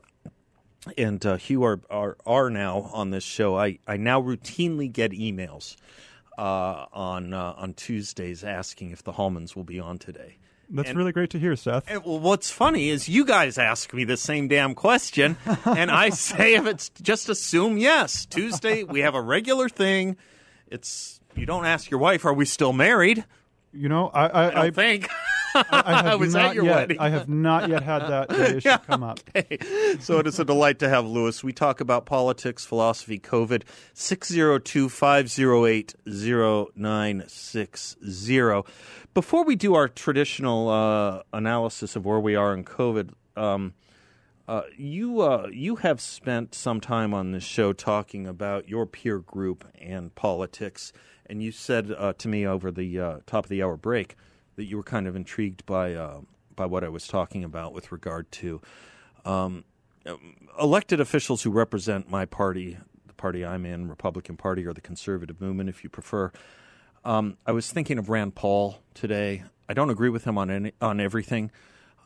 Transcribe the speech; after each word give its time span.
and 0.96 1.26
uh, 1.26 1.36
Hugh 1.36 1.64
are, 1.64 1.80
are 1.90 2.16
are 2.24 2.48
now 2.48 2.88
on 2.94 3.10
this 3.10 3.24
show. 3.24 3.58
I, 3.58 3.78
I 3.86 3.98
now 3.98 4.22
routinely 4.22 4.90
get 4.90 5.12
emails 5.12 5.76
uh, 6.38 6.86
on 6.92 7.32
uh, 7.32 7.54
on 7.56 7.74
Tuesdays 7.74 8.44
asking 8.44 8.90
if 8.90 9.02
the 9.02 9.12
Hallmans 9.12 9.54
will 9.56 9.64
be 9.64 9.78
on 9.80 9.98
today. 9.98 10.38
That's 10.70 10.88
And- 10.88 10.98
really 10.98 11.12
great 11.12 11.30
to 11.30 11.38
hear, 11.38 11.54
Seth. 11.56 11.84
And, 11.88 12.02
well, 12.04 12.18
what's 12.18 12.50
funny 12.50 12.88
is 12.88 13.08
you 13.08 13.24
guys 13.26 13.58
ask 13.58 13.92
me 13.92 14.04
the 14.04 14.16
same 14.16 14.48
damn 14.48 14.74
question, 14.74 15.36
and 15.66 15.90
I 15.90 16.08
say 16.10 16.54
if 16.54 16.66
it's 16.66 16.88
just 17.02 17.28
assume 17.28 17.76
yes. 17.76 18.24
Tuesday 18.26 18.82
we 18.82 19.00
have 19.00 19.14
a 19.14 19.20
regular 19.22 19.68
thing. 19.68 20.16
It's 20.68 21.20
you 21.36 21.46
don't 21.46 21.66
ask 21.66 21.90
your 21.90 22.00
wife, 22.00 22.24
are 22.24 22.32
we 22.32 22.44
still 22.46 22.72
married? 22.72 23.24
You 23.72 23.88
know, 23.88 24.08
I 24.08 24.26
I, 24.26 24.46
I 24.46 24.50
don't 24.50 24.74
think. 24.74 25.08
I 25.54 26.02
have 26.02 26.20
was 26.24 26.34
not 26.34 26.50
at 26.50 26.54
your 26.54 26.64
yet. 26.64 26.76
wedding. 26.76 26.98
I 26.98 27.08
have 27.10 27.28
not 27.28 27.68
yet 27.68 27.82
had 27.82 28.00
that 28.00 28.32
issue 28.56 28.78
come 28.86 29.02
up. 29.02 29.20
Hey, 29.32 29.58
so 30.00 30.18
it 30.18 30.26
is 30.26 30.38
a 30.40 30.44
delight 30.44 30.78
to 30.80 30.88
have 30.88 31.06
Louis. 31.06 31.42
We 31.44 31.52
talk 31.52 31.80
about 31.80 32.06
politics, 32.06 32.64
philosophy, 32.64 33.18
COVID. 33.18 33.62
602 33.94 34.88
508 34.88 35.94
0960. 36.06 38.62
Before 39.12 39.44
we 39.44 39.56
do 39.56 39.74
our 39.74 39.88
traditional 39.88 40.68
uh, 40.68 41.22
analysis 41.32 41.94
of 41.94 42.04
where 42.04 42.20
we 42.20 42.34
are 42.34 42.52
in 42.52 42.64
COVID, 42.64 43.10
um, 43.36 43.74
uh, 44.46 44.62
you 44.76 45.20
uh, 45.20 45.48
you 45.52 45.76
have 45.76 46.00
spent 46.00 46.54
some 46.54 46.80
time 46.80 47.14
on 47.14 47.32
this 47.32 47.44
show 47.44 47.72
talking 47.72 48.26
about 48.26 48.68
your 48.68 48.86
peer 48.86 49.18
group 49.18 49.64
and 49.80 50.14
politics, 50.14 50.92
and 51.26 51.42
you 51.42 51.50
said 51.50 51.90
uh, 51.96 52.12
to 52.14 52.28
me 52.28 52.46
over 52.46 52.70
the 52.70 53.00
uh, 53.00 53.18
top 53.26 53.44
of 53.44 53.48
the 53.48 53.62
hour 53.62 53.76
break 53.76 54.16
that 54.56 54.64
you 54.64 54.76
were 54.76 54.82
kind 54.82 55.06
of 55.06 55.16
intrigued 55.16 55.64
by 55.66 55.94
uh, 55.94 56.20
by 56.54 56.66
what 56.66 56.84
I 56.84 56.88
was 56.88 57.06
talking 57.06 57.44
about 57.44 57.72
with 57.72 57.90
regard 57.90 58.30
to 58.32 58.60
um, 59.24 59.64
elected 60.60 61.00
officials 61.00 61.42
who 61.42 61.50
represent 61.50 62.10
my 62.10 62.24
party, 62.26 62.78
the 63.06 63.12
party 63.14 63.44
I'm 63.44 63.66
in, 63.66 63.88
Republican 63.88 64.36
Party, 64.36 64.66
or 64.66 64.72
the 64.72 64.80
conservative 64.80 65.40
movement, 65.40 65.68
if 65.68 65.82
you 65.82 65.90
prefer. 65.90 66.30
Um, 67.04 67.36
I 67.46 67.52
was 67.52 67.70
thinking 67.70 67.98
of 67.98 68.08
Rand 68.08 68.34
Paul 68.34 68.78
today. 68.94 69.44
I 69.68 69.74
don't 69.74 69.90
agree 69.90 70.08
with 70.08 70.24
him 70.24 70.38
on 70.38 70.50
any, 70.50 70.72
on 70.80 71.00
everything, 71.00 71.50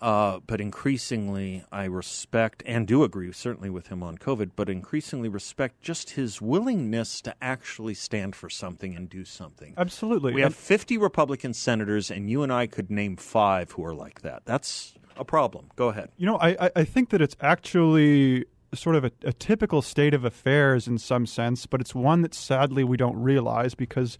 uh, 0.00 0.40
but 0.46 0.60
increasingly 0.60 1.64
I 1.72 1.84
respect 1.84 2.62
and 2.66 2.86
do 2.86 3.02
agree 3.04 3.32
certainly 3.32 3.70
with 3.70 3.88
him 3.88 4.02
on 4.02 4.18
COVID, 4.18 4.52
but 4.56 4.68
increasingly 4.68 5.28
respect 5.28 5.80
just 5.80 6.10
his 6.10 6.40
willingness 6.40 7.20
to 7.22 7.34
actually 7.42 7.94
stand 7.94 8.34
for 8.36 8.48
something 8.48 8.94
and 8.94 9.08
do 9.08 9.24
something. 9.24 9.74
Absolutely. 9.76 10.32
We 10.32 10.40
have 10.42 10.54
50 10.54 10.98
Republican 10.98 11.54
senators, 11.54 12.10
and 12.10 12.30
you 12.30 12.42
and 12.42 12.52
I 12.52 12.66
could 12.66 12.90
name 12.90 13.16
five 13.16 13.72
who 13.72 13.84
are 13.84 13.94
like 13.94 14.22
that. 14.22 14.42
That's 14.44 14.94
a 15.16 15.24
problem. 15.24 15.66
Go 15.76 15.88
ahead. 15.88 16.10
You 16.16 16.26
know, 16.26 16.38
I, 16.38 16.70
I- 16.76 16.84
think 16.84 17.10
that 17.10 17.20
it's 17.20 17.36
actually 17.40 18.46
sort 18.74 18.96
of 18.96 19.04
a, 19.04 19.10
a 19.24 19.32
typical 19.32 19.82
state 19.82 20.14
of 20.14 20.24
affairs 20.24 20.86
in 20.86 20.98
some 20.98 21.26
sense, 21.26 21.66
but 21.66 21.80
it's 21.80 21.94
one 21.94 22.22
that 22.22 22.34
sadly 22.34 22.84
we 22.84 22.96
don't 22.96 23.16
realize 23.16 23.74
because 23.74 24.18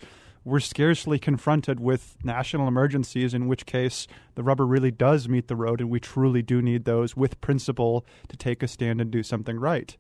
we're 0.49 0.61
scarcely 0.61 1.19
confronted 1.19 1.79
with 1.79 2.17
national 2.25 2.67
emergencies, 2.69 3.35
in 3.35 3.47
which 3.49 3.67
case 3.67 4.07
the 4.35 4.43
rubber 4.43 4.67
really 4.67 4.91
does 4.91 5.29
meet 5.29 5.47
the 5.49 5.57
road, 5.57 5.81
and 5.81 5.91
we 5.91 6.01
truly 6.01 6.43
do 6.43 6.63
need 6.63 6.85
those 6.85 7.15
with 7.17 7.41
principle 7.41 8.05
to 8.29 8.37
take 8.37 8.63
a 8.63 8.69
stand 8.69 9.01
and 9.01 9.11
do 9.11 9.23
something 9.23 9.59
right. 9.61 9.97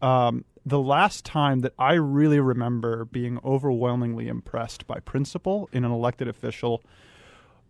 Um, 0.00 0.44
the 0.64 0.78
last 0.80 1.24
time 1.24 1.60
that 1.60 1.72
I 1.78 1.94
really 1.94 2.38
remember 2.40 3.04
being 3.06 3.38
overwhelmingly 3.44 4.28
impressed 4.28 4.86
by 4.86 5.00
principle 5.00 5.68
in 5.72 5.84
an 5.84 5.90
elected 5.90 6.28
official 6.28 6.82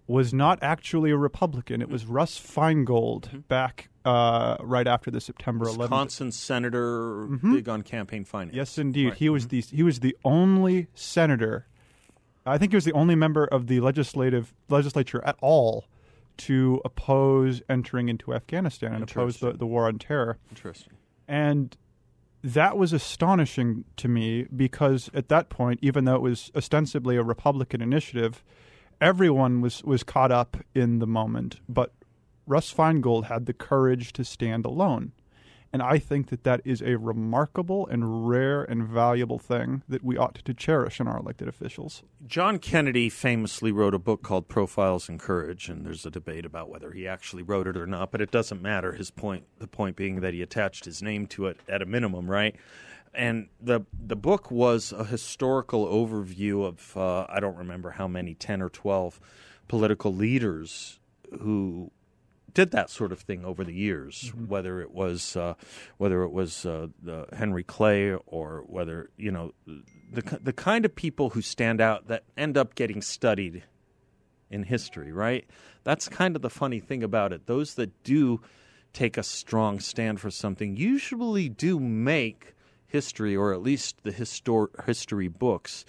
was 0.06 0.34
not 0.34 0.58
actually 0.62 1.10
a 1.12 1.16
Republican. 1.16 1.80
It 1.80 1.88
was 1.88 2.04
Russ 2.04 2.38
Feingold 2.38 3.46
back 3.48 3.88
uh, 4.04 4.56
right 4.60 4.86
after 4.88 5.10
the 5.10 5.20
September 5.20 5.66
11th. 5.66 5.78
Wisconsin 5.78 6.32
senator, 6.32 7.26
Mhm. 7.28 7.52
big 7.54 7.68
on 7.68 7.82
campaign 7.82 8.24
finance. 8.24 8.56
Yes, 8.56 8.76
indeed. 8.78 9.08
Right. 9.10 9.16
He 9.16 9.28
was 9.28 9.48
the 9.48 9.60
he 9.60 9.82
was 9.82 10.00
the 10.00 10.16
only 10.24 10.88
senator. 10.94 11.66
I 12.46 12.58
think 12.58 12.72
he 12.72 12.76
was 12.76 12.84
the 12.84 12.92
only 12.92 13.14
member 13.14 13.44
of 13.44 13.66
the 13.66 13.80
legislative 13.80 14.54
legislature 14.68 15.22
at 15.24 15.36
all 15.40 15.86
to 16.38 16.80
oppose 16.84 17.60
entering 17.68 18.08
into 18.08 18.32
Afghanistan 18.32 18.94
and 18.94 19.02
oppose 19.02 19.38
the, 19.38 19.52
the 19.52 19.66
war 19.66 19.86
on 19.86 19.98
terror. 19.98 20.38
Interesting. 20.50 20.94
And 21.28 21.76
that 22.42 22.78
was 22.78 22.92
astonishing 22.92 23.84
to 23.96 24.08
me 24.08 24.46
because 24.54 25.10
at 25.12 25.28
that 25.28 25.50
point, 25.50 25.80
even 25.82 26.06
though 26.06 26.14
it 26.14 26.22
was 26.22 26.50
ostensibly 26.56 27.16
a 27.16 27.22
Republican 27.22 27.82
initiative, 27.82 28.42
everyone 29.00 29.60
was, 29.60 29.84
was 29.84 30.02
caught 30.02 30.32
up 30.32 30.56
in 30.74 30.98
the 30.98 31.06
moment. 31.06 31.60
But 31.68 31.92
Russ 32.46 32.72
Feingold 32.72 33.26
had 33.26 33.46
the 33.46 33.52
courage 33.52 34.12
to 34.14 34.24
stand 34.24 34.64
alone. 34.64 35.12
And 35.72 35.82
I 35.82 35.98
think 35.98 36.30
that 36.30 36.42
that 36.42 36.60
is 36.64 36.82
a 36.82 36.96
remarkable 36.96 37.86
and 37.86 38.28
rare 38.28 38.64
and 38.64 38.88
valuable 38.88 39.38
thing 39.38 39.82
that 39.88 40.02
we 40.02 40.16
ought 40.16 40.34
to 40.34 40.54
cherish 40.54 40.98
in 40.98 41.06
our 41.06 41.18
elected 41.18 41.46
officials. 41.46 42.02
John 42.26 42.58
Kennedy 42.58 43.08
famously 43.08 43.70
wrote 43.70 43.94
a 43.94 43.98
book 43.98 44.22
called 44.22 44.48
Profiles 44.48 45.08
in 45.08 45.18
Courage, 45.18 45.68
and 45.68 45.86
there's 45.86 46.04
a 46.04 46.10
debate 46.10 46.44
about 46.44 46.68
whether 46.68 46.90
he 46.90 47.06
actually 47.06 47.44
wrote 47.44 47.68
it 47.68 47.76
or 47.76 47.86
not, 47.86 48.10
but 48.10 48.20
it 48.20 48.32
doesn't 48.32 48.60
matter. 48.60 48.94
His 48.94 49.12
point, 49.12 49.44
the 49.60 49.68
point 49.68 49.94
being 49.94 50.20
that 50.22 50.34
he 50.34 50.42
attached 50.42 50.86
his 50.86 51.02
name 51.02 51.28
to 51.28 51.46
it 51.46 51.60
at 51.68 51.82
a 51.82 51.86
minimum, 51.86 52.28
right? 52.28 52.56
And 53.14 53.48
the 53.60 53.82
the 53.92 54.16
book 54.16 54.50
was 54.50 54.92
a 54.92 55.04
historical 55.04 55.86
overview 55.86 56.64
of 56.64 56.96
uh, 56.96 57.26
I 57.28 57.40
don't 57.40 57.56
remember 57.56 57.90
how 57.90 58.08
many, 58.08 58.34
ten 58.34 58.60
or 58.62 58.68
twelve 58.68 59.20
political 59.68 60.14
leaders 60.14 60.98
who 61.40 61.90
did 62.52 62.70
that 62.72 62.90
sort 62.90 63.12
of 63.12 63.20
thing 63.20 63.44
over 63.44 63.64
the 63.64 63.72
years, 63.72 64.32
whether 64.34 64.80
it 64.80 64.90
was 64.90 65.36
uh, 65.36 65.54
whether 65.98 66.22
it 66.22 66.32
was 66.32 66.66
uh, 66.66 66.88
the 67.02 67.26
Henry 67.32 67.64
Clay 67.64 68.12
or 68.26 68.64
whether 68.66 69.10
you 69.16 69.30
know 69.30 69.52
the 69.66 70.38
the 70.42 70.52
kind 70.52 70.84
of 70.84 70.94
people 70.94 71.30
who 71.30 71.42
stand 71.42 71.80
out 71.80 72.08
that 72.08 72.24
end 72.36 72.56
up 72.56 72.74
getting 72.74 73.02
studied 73.02 73.64
in 74.50 74.64
history, 74.64 75.12
right? 75.12 75.48
That's 75.84 76.08
kind 76.08 76.36
of 76.36 76.42
the 76.42 76.50
funny 76.50 76.80
thing 76.80 77.02
about 77.02 77.32
it. 77.32 77.46
Those 77.46 77.74
that 77.74 78.02
do 78.02 78.40
take 78.92 79.16
a 79.16 79.22
strong 79.22 79.78
stand 79.78 80.20
for 80.20 80.30
something 80.30 80.76
usually 80.76 81.48
do 81.48 81.78
make 81.78 82.54
history, 82.86 83.36
or 83.36 83.52
at 83.52 83.62
least 83.62 84.02
the 84.02 84.10
histor- 84.10 84.84
history 84.84 85.28
books. 85.28 85.84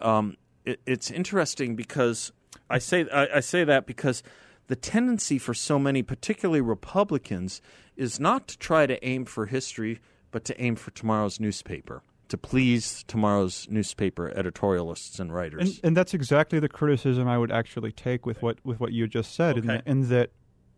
Um, 0.00 0.36
it, 0.64 0.80
it's 0.84 1.10
interesting 1.10 1.76
because 1.76 2.32
I 2.68 2.78
say 2.78 3.08
I, 3.10 3.36
I 3.36 3.40
say 3.40 3.64
that 3.64 3.86
because 3.86 4.22
the 4.70 4.76
tendency 4.76 5.36
for 5.36 5.52
so 5.52 5.80
many, 5.80 6.00
particularly 6.00 6.60
Republicans, 6.60 7.60
is 7.96 8.20
not 8.20 8.46
to 8.46 8.56
try 8.56 8.86
to 8.86 9.04
aim 9.04 9.24
for 9.24 9.46
history, 9.46 9.98
but 10.30 10.44
to 10.44 10.62
aim 10.62 10.76
for 10.76 10.92
tomorrow's 10.92 11.40
newspaper, 11.40 12.04
to 12.28 12.38
please 12.38 13.02
tomorrow's 13.08 13.66
newspaper 13.68 14.32
editorialists 14.36 15.18
and 15.18 15.34
writers. 15.34 15.60
And, 15.62 15.80
and 15.82 15.96
that's 15.96 16.14
exactly 16.14 16.60
the 16.60 16.68
criticism 16.68 17.26
I 17.26 17.36
would 17.36 17.50
actually 17.50 17.90
take 17.90 18.24
with 18.24 18.42
what 18.42 18.58
with 18.64 18.78
what 18.78 18.92
you 18.92 19.08
just 19.08 19.34
said, 19.34 19.58
in, 19.58 19.64
Okay. 19.64 19.78
that, 19.78 19.86
in 19.88 20.08
that 20.10 20.30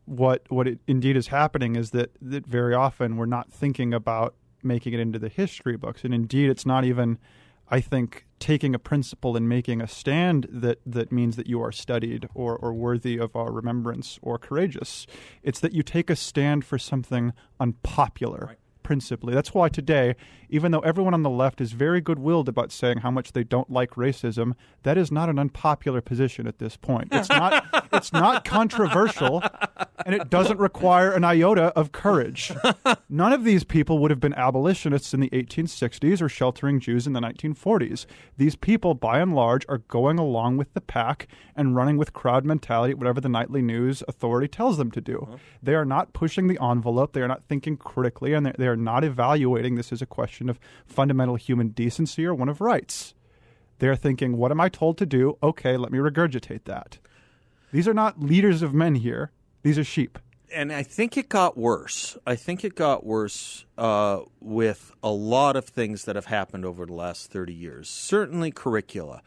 what 0.06 0.50
what 0.50 0.66
it 0.66 0.78
indeed 0.86 1.18
is 1.18 1.26
happening 1.26 1.76
is 1.76 1.90
that 1.90 2.10
that 2.22 2.46
very 2.46 2.74
often 2.74 3.18
we're 3.18 3.26
not 3.26 3.52
thinking 3.52 3.92
about 3.92 4.34
making 4.62 4.94
it 4.94 5.00
into 5.00 5.18
the 5.18 5.28
history 5.28 5.76
books, 5.76 6.02
and 6.02 6.14
indeed 6.14 6.48
it's 6.48 6.64
not 6.64 6.86
even, 6.86 7.18
I 7.68 7.82
think, 7.82 8.24
taking 8.42 8.74
a 8.74 8.78
principle 8.78 9.36
and 9.36 9.48
making 9.48 9.80
a 9.80 9.86
stand 9.86 10.48
that 10.50 10.80
that 10.84 11.12
means 11.12 11.36
that 11.36 11.46
you 11.46 11.62
are 11.62 11.70
studied 11.70 12.28
or 12.34 12.56
or 12.56 12.74
worthy 12.74 13.16
of 13.16 13.36
our 13.36 13.52
remembrance 13.52 14.18
or 14.20 14.36
courageous. 14.36 15.06
It's 15.44 15.60
that 15.60 15.72
you 15.72 15.84
take 15.84 16.10
a 16.10 16.16
stand 16.16 16.64
for 16.64 16.76
something 16.76 17.32
unpopular. 17.60 18.56
Principally. 18.82 19.34
That's 19.34 19.54
why 19.54 19.68
today, 19.68 20.16
even 20.48 20.72
though 20.72 20.80
everyone 20.80 21.14
on 21.14 21.22
the 21.22 21.30
left 21.30 21.60
is 21.60 21.72
very 21.72 22.00
good 22.00 22.18
willed 22.18 22.48
about 22.48 22.72
saying 22.72 22.98
how 22.98 23.10
much 23.10 23.32
they 23.32 23.44
don't 23.44 23.70
like 23.70 23.92
racism, 23.92 24.54
that 24.82 24.98
is 24.98 25.10
not 25.10 25.28
an 25.28 25.38
unpopular 25.38 26.00
position 26.00 26.46
at 26.46 26.58
this 26.58 26.76
point. 26.76 27.08
It's 27.12 27.28
not 27.28 27.88
it's 27.92 28.12
not 28.12 28.44
controversial 28.44 29.42
and 30.04 30.14
it 30.14 30.30
doesn't 30.30 30.58
require 30.58 31.12
an 31.12 31.24
iota 31.24 31.66
of 31.76 31.92
courage. 31.92 32.52
None 33.08 33.32
of 33.32 33.44
these 33.44 33.64
people 33.64 33.98
would 33.98 34.10
have 34.10 34.20
been 34.20 34.34
abolitionists 34.34 35.14
in 35.14 35.20
the 35.20 35.30
1860s 35.30 36.20
or 36.20 36.28
sheltering 36.28 36.80
Jews 36.80 37.06
in 37.06 37.12
the 37.12 37.20
1940s. 37.20 38.06
These 38.36 38.56
people, 38.56 38.94
by 38.94 39.20
and 39.20 39.34
large, 39.34 39.64
are 39.68 39.78
going 39.78 40.18
along 40.18 40.56
with 40.56 40.72
the 40.74 40.80
pack 40.80 41.28
and 41.54 41.76
running 41.76 41.96
with 41.96 42.12
crowd 42.12 42.44
mentality, 42.44 42.94
whatever 42.94 43.20
the 43.20 43.28
nightly 43.28 43.62
news 43.62 44.02
authority 44.08 44.48
tells 44.48 44.78
them 44.78 44.90
to 44.90 45.00
do. 45.00 45.26
Uh-huh. 45.28 45.36
They 45.62 45.74
are 45.74 45.84
not 45.84 46.12
pushing 46.12 46.48
the 46.48 46.58
envelope, 46.62 47.12
they 47.12 47.22
are 47.22 47.28
not 47.28 47.44
thinking 47.44 47.76
critically, 47.76 48.32
and 48.32 48.46
they 48.46 48.68
are 48.72 48.76
not 48.76 49.04
evaluating 49.04 49.76
this 49.76 49.92
as 49.92 50.02
a 50.02 50.06
question 50.06 50.48
of 50.48 50.58
fundamental 50.86 51.36
human 51.36 51.68
decency 51.68 52.26
or 52.26 52.34
one 52.34 52.48
of 52.48 52.60
rights. 52.60 53.14
They're 53.78 53.96
thinking, 53.96 54.36
what 54.36 54.50
am 54.50 54.60
I 54.60 54.68
told 54.68 54.98
to 54.98 55.06
do? 55.06 55.38
Okay, 55.42 55.76
let 55.76 55.92
me 55.92 55.98
regurgitate 55.98 56.64
that. 56.64 56.98
These 57.72 57.88
are 57.88 57.94
not 57.94 58.20
leaders 58.20 58.62
of 58.62 58.74
men 58.74 58.96
here. 58.96 59.32
These 59.62 59.78
are 59.78 59.84
sheep. 59.84 60.18
And 60.54 60.72
I 60.72 60.82
think 60.82 61.16
it 61.16 61.28
got 61.28 61.56
worse. 61.56 62.16
I 62.26 62.36
think 62.36 62.64
it 62.64 62.74
got 62.74 63.04
worse 63.04 63.64
uh, 63.78 64.20
with 64.40 64.92
a 65.02 65.10
lot 65.10 65.56
of 65.56 65.64
things 65.64 66.04
that 66.04 66.14
have 66.14 66.26
happened 66.26 66.64
over 66.64 66.84
the 66.84 66.92
last 66.92 67.30
30 67.30 67.54
years. 67.54 67.88
Certainly, 67.88 68.52
curricula. 68.52 69.22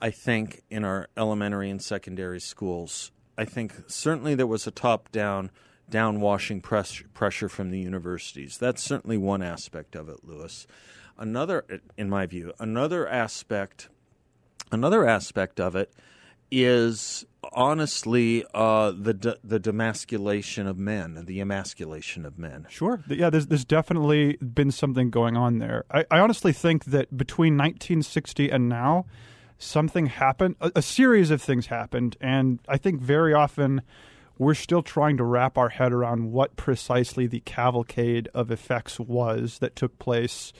I 0.00 0.10
think 0.10 0.62
in 0.70 0.84
our 0.84 1.08
elementary 1.16 1.70
and 1.70 1.82
secondary 1.82 2.38
schools, 2.38 3.10
I 3.36 3.44
think 3.44 3.74
certainly 3.88 4.34
there 4.34 4.46
was 4.46 4.66
a 4.66 4.70
top 4.70 5.10
down, 5.10 5.50
downwashing 5.90 6.62
press, 6.62 7.02
pressure 7.14 7.48
from 7.48 7.70
the 7.70 7.78
universities. 7.78 8.58
That's 8.58 8.82
certainly 8.82 9.16
one 9.16 9.42
aspect 9.42 9.94
of 9.96 10.08
it, 10.08 10.24
Louis. 10.24 10.66
Another, 11.16 11.64
in 11.96 12.08
my 12.08 12.26
view, 12.26 12.52
another 12.60 13.08
aspect, 13.08 13.88
another 14.70 15.06
aspect 15.06 15.58
of 15.58 15.74
it 15.74 15.92
is 16.50 17.26
honestly 17.52 18.44
uh, 18.54 18.92
the 18.96 19.14
de- 19.14 19.38
the 19.44 19.60
demasculation 19.60 20.66
of 20.66 20.78
men, 20.78 21.24
the 21.26 21.40
emasculation 21.40 22.24
of 22.24 22.38
men. 22.38 22.66
Sure, 22.68 23.02
yeah. 23.08 23.30
There's 23.30 23.46
there's 23.46 23.64
definitely 23.64 24.36
been 24.36 24.70
something 24.70 25.10
going 25.10 25.36
on 25.36 25.58
there. 25.58 25.84
I, 25.90 26.04
I 26.10 26.18
honestly 26.20 26.52
think 26.52 26.86
that 26.86 27.16
between 27.16 27.54
1960 27.54 28.50
and 28.50 28.68
now, 28.68 29.06
something 29.58 30.06
happened. 30.06 30.56
A, 30.60 30.72
a 30.76 30.82
series 30.82 31.30
of 31.30 31.42
things 31.42 31.66
happened, 31.66 32.16
and 32.20 32.60
I 32.68 32.78
think 32.78 33.00
very 33.00 33.34
often 33.34 33.82
we're 34.38 34.54
still 34.54 34.82
trying 34.82 35.16
to 35.16 35.24
wrap 35.24 35.58
our 35.58 35.68
head 35.68 35.92
around 35.92 36.32
what 36.32 36.56
precisely 36.56 37.26
the 37.26 37.40
cavalcade 37.40 38.28
of 38.34 38.50
effects 38.50 38.98
was 38.98 39.58
that 39.58 39.76
took 39.76 39.98
place 39.98 40.52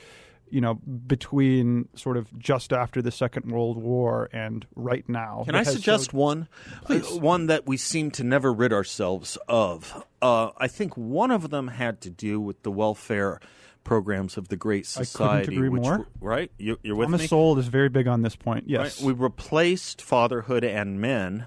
you 0.50 0.60
know, 0.60 0.74
between 0.74 1.88
sort 1.94 2.16
of 2.16 2.26
just 2.38 2.72
after 2.72 3.02
the 3.02 3.10
Second 3.10 3.50
World 3.50 3.76
War 3.76 4.28
and 4.32 4.66
right 4.74 5.06
now. 5.08 5.42
Can 5.44 5.54
I 5.54 5.62
suggest 5.62 6.06
showed... 6.06 6.16
one? 6.16 6.48
Uh, 6.88 6.98
one 7.00 7.46
that 7.46 7.66
we 7.66 7.76
seem 7.76 8.10
to 8.12 8.24
never 8.24 8.52
rid 8.52 8.72
ourselves 8.72 9.38
of. 9.48 10.04
Uh, 10.22 10.50
I 10.56 10.68
think 10.68 10.96
one 10.96 11.30
of 11.30 11.50
them 11.50 11.68
had 11.68 12.00
to 12.02 12.10
do 12.10 12.40
with 12.40 12.62
the 12.62 12.70
welfare 12.70 13.40
programs 13.84 14.36
of 14.36 14.48
the 14.48 14.56
Great 14.56 14.86
Society. 14.86 15.42
I 15.42 15.44
couldn't 15.44 15.64
agree 15.64 15.80
more. 15.80 16.06
Right? 16.20 16.50
You, 16.58 16.78
are 16.86 16.94
with 16.94 17.06
Thomas 17.06 17.20
me? 17.22 17.26
Sowell 17.26 17.58
is 17.58 17.68
very 17.68 17.88
big 17.88 18.06
on 18.06 18.22
this 18.22 18.36
point. 18.36 18.64
Yes. 18.68 19.00
Right? 19.00 19.06
We 19.06 19.12
replaced 19.12 20.02
fatherhood 20.02 20.64
and 20.64 21.00
men 21.00 21.46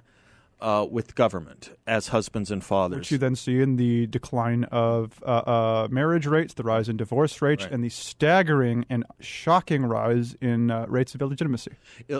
uh, 0.61 0.85
with 0.89 1.15
government 1.15 1.71
as 1.87 2.09
husbands 2.09 2.51
and 2.51 2.63
fathers. 2.63 2.99
Which 2.99 3.11
you 3.11 3.17
then 3.17 3.35
see 3.35 3.61
in 3.61 3.77
the 3.77 4.07
decline 4.07 4.65
of 4.65 5.21
uh, 5.25 5.29
uh, 5.29 5.87
marriage 5.89 6.27
rates, 6.27 6.53
the 6.53 6.63
rise 6.63 6.87
in 6.87 6.97
divorce 6.97 7.41
rates, 7.41 7.63
right. 7.63 7.73
and 7.73 7.83
the 7.83 7.89
staggering 7.89 8.85
and 8.89 9.03
shocking 9.19 9.85
rise 9.85 10.35
in 10.39 10.71
uh, 10.71 10.85
rates 10.87 11.15
of 11.15 11.21
illegitimacy. 11.21 11.71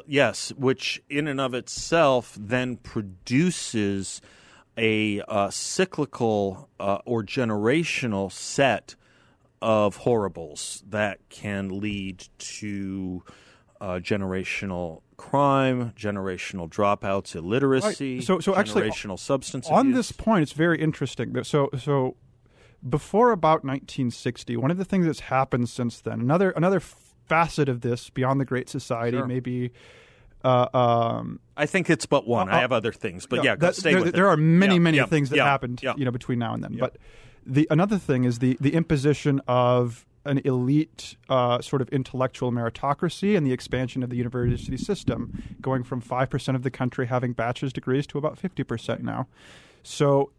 Yes, 0.08 0.52
which 0.58 1.02
in 1.10 1.28
and 1.28 1.40
of 1.40 1.54
itself 1.54 2.36
then 2.40 2.78
produces 2.78 4.22
a 4.78 5.22
uh, 5.28 5.50
cyclical 5.50 6.70
uh, 6.80 7.00
or 7.06 7.24
generational 7.24 8.32
set 8.32 8.96
of 9.62 9.98
horribles 9.98 10.84
that 10.90 11.20
can 11.30 11.80
lead 11.80 12.28
to 12.40 13.24
generational 14.00 15.02
crime, 15.18 15.94
generational 15.96 16.70
dropouts, 16.70 17.36
illiteracy, 17.36 18.16
right. 18.16 18.24
so, 18.24 18.40
so 18.40 18.56
actually, 18.56 18.90
generational 18.90 19.20
substance 19.20 19.68
on 19.70 19.88
abuse. 19.88 19.96
this 19.96 20.12
point, 20.12 20.44
it's 20.44 20.54
very 20.54 20.82
interesting. 20.82 21.44
So, 21.44 21.70
so 21.78 22.16
before 22.88 23.32
about 23.32 23.64
1960, 23.64 24.58
one 24.58 24.72
of 24.72 24.78
the 24.78 24.86
things 24.86 25.06
that's 25.06 25.22
happened 25.22 25.70
since 25.70 26.02
then, 26.02 26.22
another 26.22 26.52
another 26.52 26.80
facet 26.80 27.70
of 27.70 27.82
this 27.82 28.10
beyond 28.10 28.40
the 28.40 28.46
Great 28.46 28.70
Society, 28.70 29.18
sure. 29.18 29.28
maybe. 29.28 29.72
Uh, 30.44 30.68
um, 30.74 31.40
I 31.56 31.68
think 31.68 31.88
it's 31.90 32.08
but 32.08 32.28
one. 32.28 32.50
Uh, 32.50 32.54
I 32.54 32.60
have 32.62 32.72
other 32.72 32.92
things, 32.92 33.28
but 33.28 33.38
yeah, 33.38 33.52
yeah 33.52 33.56
that, 33.58 33.76
stay 33.76 33.94
there, 33.94 34.04
with 34.04 34.16
there 34.16 34.28
are 34.28 34.38
many, 34.38 34.76
yeah, 34.76 34.80
many 34.80 34.98
yeah, 34.98 35.06
things 35.06 35.30
that 35.30 35.38
happened, 35.40 35.82
you 35.84 36.04
know, 36.04 36.10
between 36.10 36.40
now 36.40 36.56
and 36.56 36.64
then. 36.64 36.78
But 36.80 36.98
the 37.46 37.68
another 37.70 37.98
thing 37.98 38.24
is 38.24 38.40
the 38.40 38.58
the 38.60 38.74
imposition 38.74 39.40
of 39.48 40.06
an 40.26 40.40
elite 40.46 41.16
uh, 41.30 41.62
sort 41.62 41.82
of 41.82 41.90
intellectual 41.90 42.52
meritocracy 42.52 43.36
and 43.36 43.46
the 43.46 43.54
expansion 43.54 44.04
of 44.04 44.10
the 44.10 44.18
university 44.18 44.78
system, 44.78 45.44
going 45.62 45.84
from 45.84 46.02
5% 46.02 46.56
of 46.56 46.64
the 46.64 46.72
country 46.72 47.08
having 47.08 47.34
bachelor's 47.34 47.74
degrees 47.74 48.06
to 48.08 48.18
about 48.18 48.40
50% 48.42 49.02
now. 49.02 49.28
So, 49.84 50.32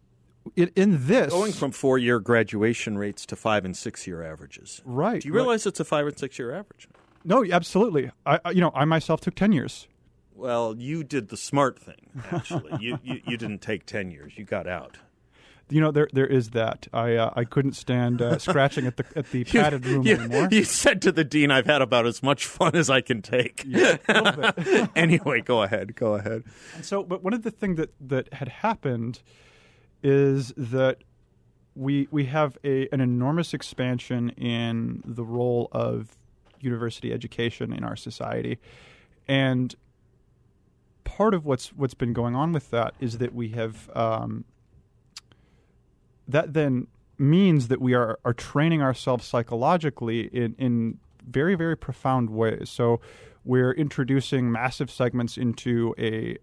it, 0.57 0.73
in 0.77 1.07
this. 1.07 1.33
Going 1.33 1.53
from 1.53 1.71
four 1.73 1.99
year 1.99 2.19
graduation 2.19 2.99
rates 2.99 3.25
to 3.27 3.37
five 3.37 3.65
and 3.65 3.77
six 3.77 4.07
year 4.07 4.23
averages. 4.23 4.83
Right. 4.85 5.23
Do 5.23 5.29
you 5.29 5.35
realize 5.35 5.65
right. 5.65 5.71
it's 5.71 5.81
a 5.81 5.85
five 5.85 6.07
and 6.07 6.19
six 6.19 6.39
year 6.39 6.53
average? 6.53 6.89
No, 7.25 7.45
absolutely. 7.45 8.11
I, 8.27 8.41
you 8.51 8.61
know, 8.61 8.73
I 8.75 8.85
myself 8.85 9.21
took 9.21 9.37
10 9.37 9.53
years. 9.53 9.87
Well, 10.35 10.75
you 10.77 11.05
did 11.05 11.29
the 11.29 11.37
smart 11.37 11.79
thing, 11.79 12.11
actually. 12.33 12.73
you, 12.81 12.99
you, 13.05 13.21
you 13.27 13.37
didn't 13.37 13.61
take 13.61 13.87
10 13.87 14.11
years, 14.11 14.33
you 14.37 14.45
got 14.45 14.67
out 14.67 14.99
you 15.73 15.81
know 15.81 15.91
there 15.91 16.09
there 16.13 16.27
is 16.27 16.51
that. 16.51 16.87
I 16.93 17.17
uh, 17.17 17.33
I 17.35 17.45
couldn't 17.45 17.73
stand 17.73 18.21
uh, 18.21 18.39
scratching 18.39 18.87
at 18.87 18.97
the 18.97 19.05
at 19.17 19.31
the 19.31 19.45
padded 19.53 19.87
room 19.87 20.07
you, 20.07 20.17
anymore. 20.17 20.49
You 20.51 20.65
said 20.65 21.01
to 21.03 21.13
the 21.13 21.25
dean, 21.25 21.51
"I've 21.51 21.67
had 21.67 21.83
about 21.83 22.07
as 22.07 22.23
much 22.23 22.45
fun 22.47 22.77
as 22.77 22.91
I 22.91 23.01
can 23.01 23.23
take." 23.23 23.65
Yeah, 23.67 23.97
anyway, 24.97 25.41
go 25.41 25.63
ahead. 25.63 25.95
Go 25.95 26.15
ahead. 26.15 26.45
And 26.75 26.85
so, 26.85 27.03
but 27.03 27.23
one 27.23 27.33
of 27.33 27.43
the 27.43 27.51
things 27.51 27.79
that 27.79 27.93
that 28.01 28.33
had 28.35 28.49
happened 28.49 29.23
is 30.03 30.53
that 30.57 30.99
we 31.75 32.09
we 32.11 32.27
have 32.27 32.59
a 32.65 32.89
an 32.93 33.01
enormous 33.01 33.55
expansion 33.55 34.31
in 34.31 35.03
the 35.07 35.25
role 35.25 35.69
of 35.73 36.17
university 36.61 37.13
education 37.13 37.73
in 37.73 37.83
our 37.83 37.97
society, 37.97 38.59
and 39.27 39.75
part 41.05 41.35
of 41.35 41.45
what's 41.45 41.73
what's 41.73 41.95
been 41.95 42.13
going 42.13 42.37
on 42.37 42.53
with 42.53 42.71
that 42.71 42.95
is 43.01 43.19
that 43.19 43.35
we 43.35 43.49
have 43.51 43.91
um, 43.95 44.45
that 46.33 46.53
then 46.53 46.87
means 47.19 47.69
that 47.69 47.81
we 47.81 47.95
are, 47.95 48.19
are 48.25 48.35
training 48.35 48.83
ourselves 48.83 49.25
psychologically 49.25 50.23
in, 50.23 50.55
in 50.59 50.99
very, 51.27 51.55
very 51.55 51.77
profound 51.77 52.31
ways. 52.31 52.69
So 52.69 53.01
we're 53.45 53.73
introducing 53.73 54.51
massive 54.51 54.91
segments 54.91 55.37
into 55.37 55.95
a 55.99 56.39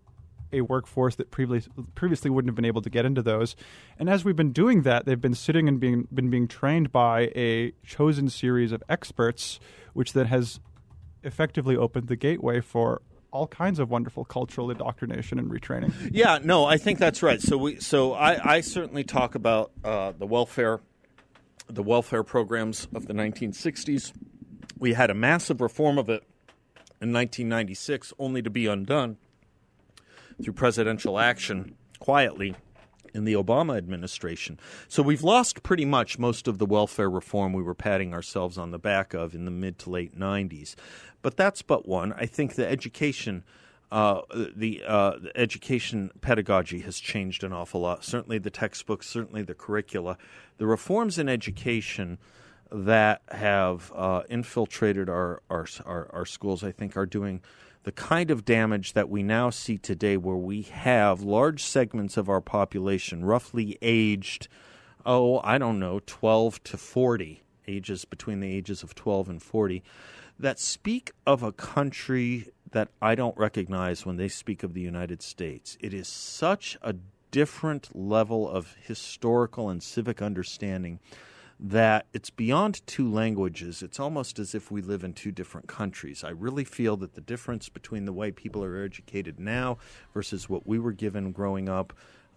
a 0.52 0.62
workforce 0.62 1.16
that 1.16 1.30
previously 1.30 1.72
previously 1.94 2.32
wouldn't 2.32 2.50
have 2.50 2.56
been 2.56 2.66
able 2.66 2.82
to 2.82 2.90
get 2.90 3.06
into 3.06 3.22
those. 3.22 3.56
And 4.00 4.10
as 4.10 4.26
we've 4.26 4.36
been 4.36 4.52
doing 4.52 4.82
that, 4.82 5.06
they've 5.06 5.22
been 5.22 5.36
sitting 5.36 5.68
and 5.68 5.80
being 5.80 6.08
been 6.12 6.32
being 6.32 6.48
trained 6.48 6.92
by 6.92 7.32
a 7.36 7.74
chosen 7.86 8.30
series 8.30 8.72
of 8.72 8.84
experts, 8.90 9.60
which 9.94 10.14
then 10.14 10.26
has 10.26 10.60
effectively 11.24 11.76
opened 11.76 12.08
the 12.08 12.16
gateway 12.16 12.62
for 12.62 13.02
all 13.32 13.48
kinds 13.48 13.80
of 13.80 13.90
wonderful 13.90 14.26
cultural 14.26 14.72
indoctrination 14.72 15.40
and 15.40 15.50
retraining. 15.50 15.94
Yeah, 16.12 16.40
no, 16.44 16.66
I 16.66 16.78
think 16.78 17.00
that's 17.00 17.22
right. 17.22 17.42
So 17.42 17.58
we, 17.58 17.80
so 17.80 18.14
I, 18.14 18.56
I 18.56 18.62
certainly 18.62 19.04
talk 19.04 19.36
about 19.36 19.72
uh, 19.84 20.14
the 20.18 20.26
welfare, 20.26 20.80
the 21.68 21.84
welfare 21.84 22.24
programs 22.24 22.88
of 22.94 23.08
the 23.08 23.14
1960s. 23.14 24.14
We 24.78 24.94
had 24.94 25.10
a 25.10 25.14
massive 25.14 25.62
reform 25.62 25.98
of 25.98 26.10
it 26.10 26.24
in 27.02 27.14
1996, 27.14 28.14
only 28.18 28.42
to 28.42 28.50
be 28.50 28.66
undone 28.66 29.18
through 30.42 30.54
presidential 30.54 31.20
action 31.20 31.76
quietly 32.00 32.56
in 33.14 33.26
the 33.26 33.34
Obama 33.34 33.78
administration. 33.78 34.60
So 34.88 35.04
we've 35.04 35.24
lost 35.24 35.64
pretty 35.64 35.86
much 35.86 36.20
most 36.20 36.48
of 36.48 36.58
the 36.58 36.66
welfare 36.66 37.10
reform 37.10 37.54
we 37.54 37.64
were 37.64 37.76
patting 37.76 38.14
ourselves 38.14 38.58
on 38.58 38.72
the 38.72 38.80
back 38.80 39.14
of 39.14 39.36
in 39.36 39.46
the 39.46 39.52
mid 39.52 39.80
to 39.80 39.90
late 39.90 40.18
90s. 40.18 40.76
But 41.22 41.38
that's 41.38 41.62
but 41.62 41.88
one. 41.88 42.14
I 42.14 42.26
think 42.26 42.56
the 42.56 42.68
education. 42.68 43.44
Uh, 43.92 44.22
the, 44.56 44.84
uh, 44.88 45.18
the 45.18 45.32
education 45.36 46.12
pedagogy 46.22 46.82
has 46.82 47.00
changed 47.00 47.44
an 47.44 47.52
awful 47.52 47.82
lot. 47.82 48.04
Certainly, 48.04 48.38
the 48.38 48.52
textbooks, 48.52 49.08
certainly 49.08 49.42
the 49.42 49.56
curricula, 49.56 50.16
the 50.60 50.68
reforms 50.68 51.18
in 51.18 51.28
education 51.28 52.20
that 52.72 53.24
have 53.30 53.92
uh, 53.96 54.22
infiltrated 54.30 55.10
our, 55.10 55.42
our, 55.50 55.66
our 55.86 56.08
our 56.14 56.26
schools, 56.26 56.64
I 56.64 56.72
think, 56.72 56.96
are 56.96 57.08
doing 57.08 57.42
the 57.84 57.92
kind 57.92 58.30
of 58.30 58.46
damage 58.46 58.94
that 58.94 59.10
we 59.10 59.24
now 59.24 59.50
see 59.50 59.78
today, 59.78 60.18
where 60.18 60.36
we 60.36 60.64
have 60.64 61.22
large 61.22 61.64
segments 61.64 62.18
of 62.18 62.30
our 62.30 62.42
population 62.42 63.24
roughly 63.24 63.78
aged, 63.82 64.48
oh, 65.06 65.40
I 65.44 65.58
don't 65.58 65.80
know, 65.80 66.02
12 66.06 66.64
to 66.66 66.78
40, 66.78 67.44
ages 67.68 68.06
between 68.06 68.40
the 68.40 68.52
ages 68.54 68.84
of 68.84 68.96
12 68.96 69.30
and 69.30 69.42
40 69.42 69.84
that 70.40 70.60
speak 70.60 71.12
of 71.28 71.44
a 71.44 71.52
country 71.52 72.48
that 72.72 72.88
I 73.02 73.16
don't 73.16 73.38
recognize 73.38 74.06
when 74.06 74.16
they 74.16 74.30
speak 74.30 74.64
of 74.64 74.74
the 74.74 74.82
United 74.82 75.22
States. 75.22 75.78
It 75.82 75.94
is 75.94 76.08
such 76.08 76.78
a 76.82 76.96
different 77.32 77.96
level 77.96 78.50
of 78.50 78.76
historical 78.82 79.70
and 79.70 79.84
civic 79.84 80.22
understanding 80.22 81.00
that 81.60 82.06
it's 82.14 82.30
beyond 82.30 82.86
two 82.88 83.12
languages. 83.12 83.84
It's 83.84 84.00
almost 84.00 84.40
as 84.40 84.56
if 84.56 84.72
we 84.72 84.82
live 84.82 85.04
in 85.04 85.14
two 85.14 85.32
different 85.32 85.68
countries. 85.68 86.24
I 86.24 86.30
really 86.30 86.64
feel 86.64 86.96
that 86.98 87.16
the 87.16 87.22
difference 87.22 87.68
between 87.68 88.06
the 88.06 88.14
way 88.14 88.32
people 88.32 88.64
are 88.64 88.82
educated 88.82 89.40
now 89.40 89.78
versus 90.14 90.48
what 90.48 90.66
we 90.66 90.80
were 90.80 90.94
given 90.94 91.32
growing 91.34 91.68
up 91.68 91.94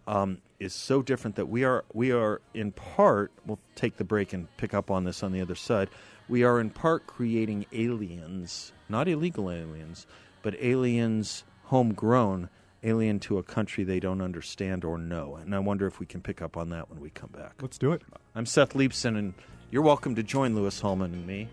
um, 0.08 0.38
is 0.58 0.72
so 0.72 1.02
different 1.02 1.36
that 1.36 1.48
we 1.48 1.62
are 1.62 1.84
we 1.94 2.10
are 2.10 2.40
in 2.54 2.72
part. 2.72 3.30
We'll 3.46 3.60
take 3.76 3.96
the 3.96 4.04
break 4.04 4.32
and 4.32 4.48
pick 4.56 4.74
up 4.74 4.90
on 4.90 5.04
this 5.04 5.22
on 5.22 5.30
the 5.30 5.40
other 5.40 5.54
side. 5.54 5.88
We 6.28 6.42
are 6.42 6.58
in 6.58 6.70
part 6.70 7.06
creating 7.06 7.66
aliens, 7.72 8.72
not 8.88 9.06
illegal 9.06 9.50
aliens, 9.50 10.06
but 10.42 10.56
aliens 10.60 11.44
homegrown 11.64 12.48
alien 12.82 13.20
to 13.20 13.38
a 13.38 13.42
country 13.42 13.84
they 13.84 14.00
don't 14.00 14.20
understand 14.20 14.84
or 14.84 14.98
know. 14.98 15.36
And 15.36 15.54
I 15.54 15.58
wonder 15.58 15.86
if 15.86 16.00
we 16.00 16.06
can 16.06 16.20
pick 16.20 16.42
up 16.42 16.56
on 16.56 16.70
that 16.70 16.90
when 16.90 17.00
we 17.00 17.10
come 17.10 17.30
back. 17.30 17.54
Let's 17.60 17.78
do 17.78 17.92
it. 17.92 18.02
I'm 18.34 18.46
Seth 18.46 18.74
Leibsohn, 18.74 19.18
and 19.18 19.34
you're 19.70 19.82
welcome 19.82 20.14
to 20.16 20.22
join 20.22 20.54
Louis 20.54 20.78
Hallman 20.80 21.12
and 21.12 21.26
me. 21.26 21.48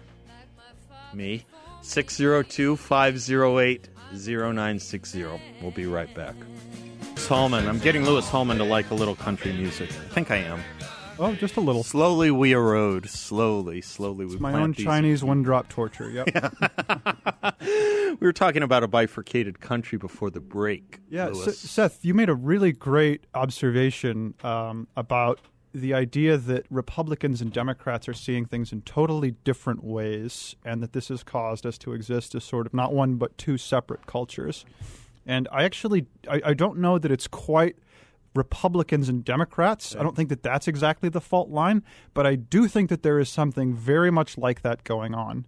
Me. 1.14 1.46
602 1.82 2.76
508 2.76 3.90
0960. 4.12 5.26
We'll 5.62 5.72
be 5.72 5.86
right 5.86 6.14
back. 6.14 6.36
Hallman. 7.28 7.68
I'm 7.68 7.80
getting 7.80 8.06
Louis 8.06 8.28
Hallman 8.28 8.58
to 8.58 8.64
like 8.64 8.90
a 8.90 8.96
little 8.96 9.16
country 9.16 9.54
music. 9.54 9.90
I 9.90 10.14
think 10.14 10.32
I 10.32 10.38
am. 10.38 10.62
Oh, 11.20 11.36
just 11.36 11.58
a 11.58 11.62
little. 11.62 11.84
Slowly 11.84 12.32
we 12.32 12.54
erode. 12.54 13.10
Slowly, 13.10 13.82
slowly 13.82 14.26
we 14.26 14.34
It's 14.34 14.42
my 14.42 14.54
own 14.54 14.74
Chinese 14.74 15.24
one 15.24 15.44
drop 15.44 15.68
torture. 15.70 16.10
Yep. 16.10 16.56
We 18.20 18.28
were 18.28 18.34
talking 18.34 18.64
about 18.64 18.84
a 18.84 18.88
bifurcated 18.88 19.62
country 19.62 19.98
before 19.98 20.30
the 20.30 20.42
break. 20.42 21.00
Yeah, 21.10 21.30
S- 21.30 21.58
Seth, 21.58 22.04
you 22.04 22.14
made 22.14 22.28
a 22.28 22.36
really 22.36 22.74
great 22.74 23.24
observation 23.34 24.34
um, 24.44 24.88
about 24.98 25.40
the 25.74 25.94
idea 25.94 26.36
that 26.36 26.66
Republicans 26.70 27.40
and 27.42 27.54
Democrats 27.54 28.10
are 28.10 28.14
seeing 28.14 28.46
things 28.46 28.74
in 28.74 28.82
totally 28.82 29.32
different 29.46 29.86
ways, 29.86 30.56
and 30.66 30.84
that 30.84 30.92
this 30.92 31.08
has 31.08 31.24
caused 31.24 31.66
us 31.66 31.78
to 31.78 31.94
exist 31.94 32.36
as 32.36 32.44
sort 32.44 32.66
of 32.66 32.74
not 32.74 32.94
one 32.94 33.16
but 33.16 33.38
two 33.38 33.58
separate 33.58 34.06
cultures. 34.06 34.66
And 35.26 35.48
I 35.52 35.64
actually 35.64 36.06
I, 36.30 36.42
I 36.48 36.54
don't 36.54 36.80
know 36.80 36.98
that 36.98 37.12
it's 37.12 37.28
quite 37.28 37.78
Republicans 38.36 39.10
and 39.10 39.26
Democrats. 39.26 39.96
I 39.96 40.04
don't 40.04 40.16
think 40.16 40.30
that 40.30 40.44
that's 40.44 40.68
exactly 40.68 41.10
the 41.10 41.22
fault 41.22 41.50
line, 41.50 41.84
but 42.14 42.26
I 42.28 42.36
do 42.36 42.68
think 42.68 42.90
that 42.90 43.04
there 43.04 43.20
is 43.20 43.30
something 43.30 43.74
very 43.74 44.12
much 44.12 44.38
like 44.38 44.62
that 44.62 44.84
going 44.84 45.14
on, 45.16 45.46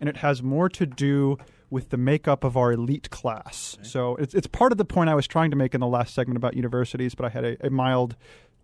and 0.00 0.08
it 0.08 0.18
has 0.18 0.42
more 0.42 0.68
to 0.70 0.86
do 0.86 1.38
with 1.70 1.90
the 1.90 1.96
makeup 1.96 2.44
of 2.44 2.56
our 2.56 2.72
elite 2.72 3.10
class. 3.10 3.78
So 3.82 4.16
it's 4.16 4.34
it's 4.34 4.46
part 4.46 4.72
of 4.72 4.78
the 4.78 4.84
point 4.84 5.10
I 5.10 5.14
was 5.14 5.26
trying 5.26 5.50
to 5.50 5.56
make 5.56 5.74
in 5.74 5.80
the 5.80 5.86
last 5.86 6.14
segment 6.14 6.36
about 6.36 6.54
universities, 6.54 7.14
but 7.14 7.26
I 7.26 7.28
had 7.30 7.44
a, 7.44 7.66
a 7.66 7.70
mild 7.70 8.16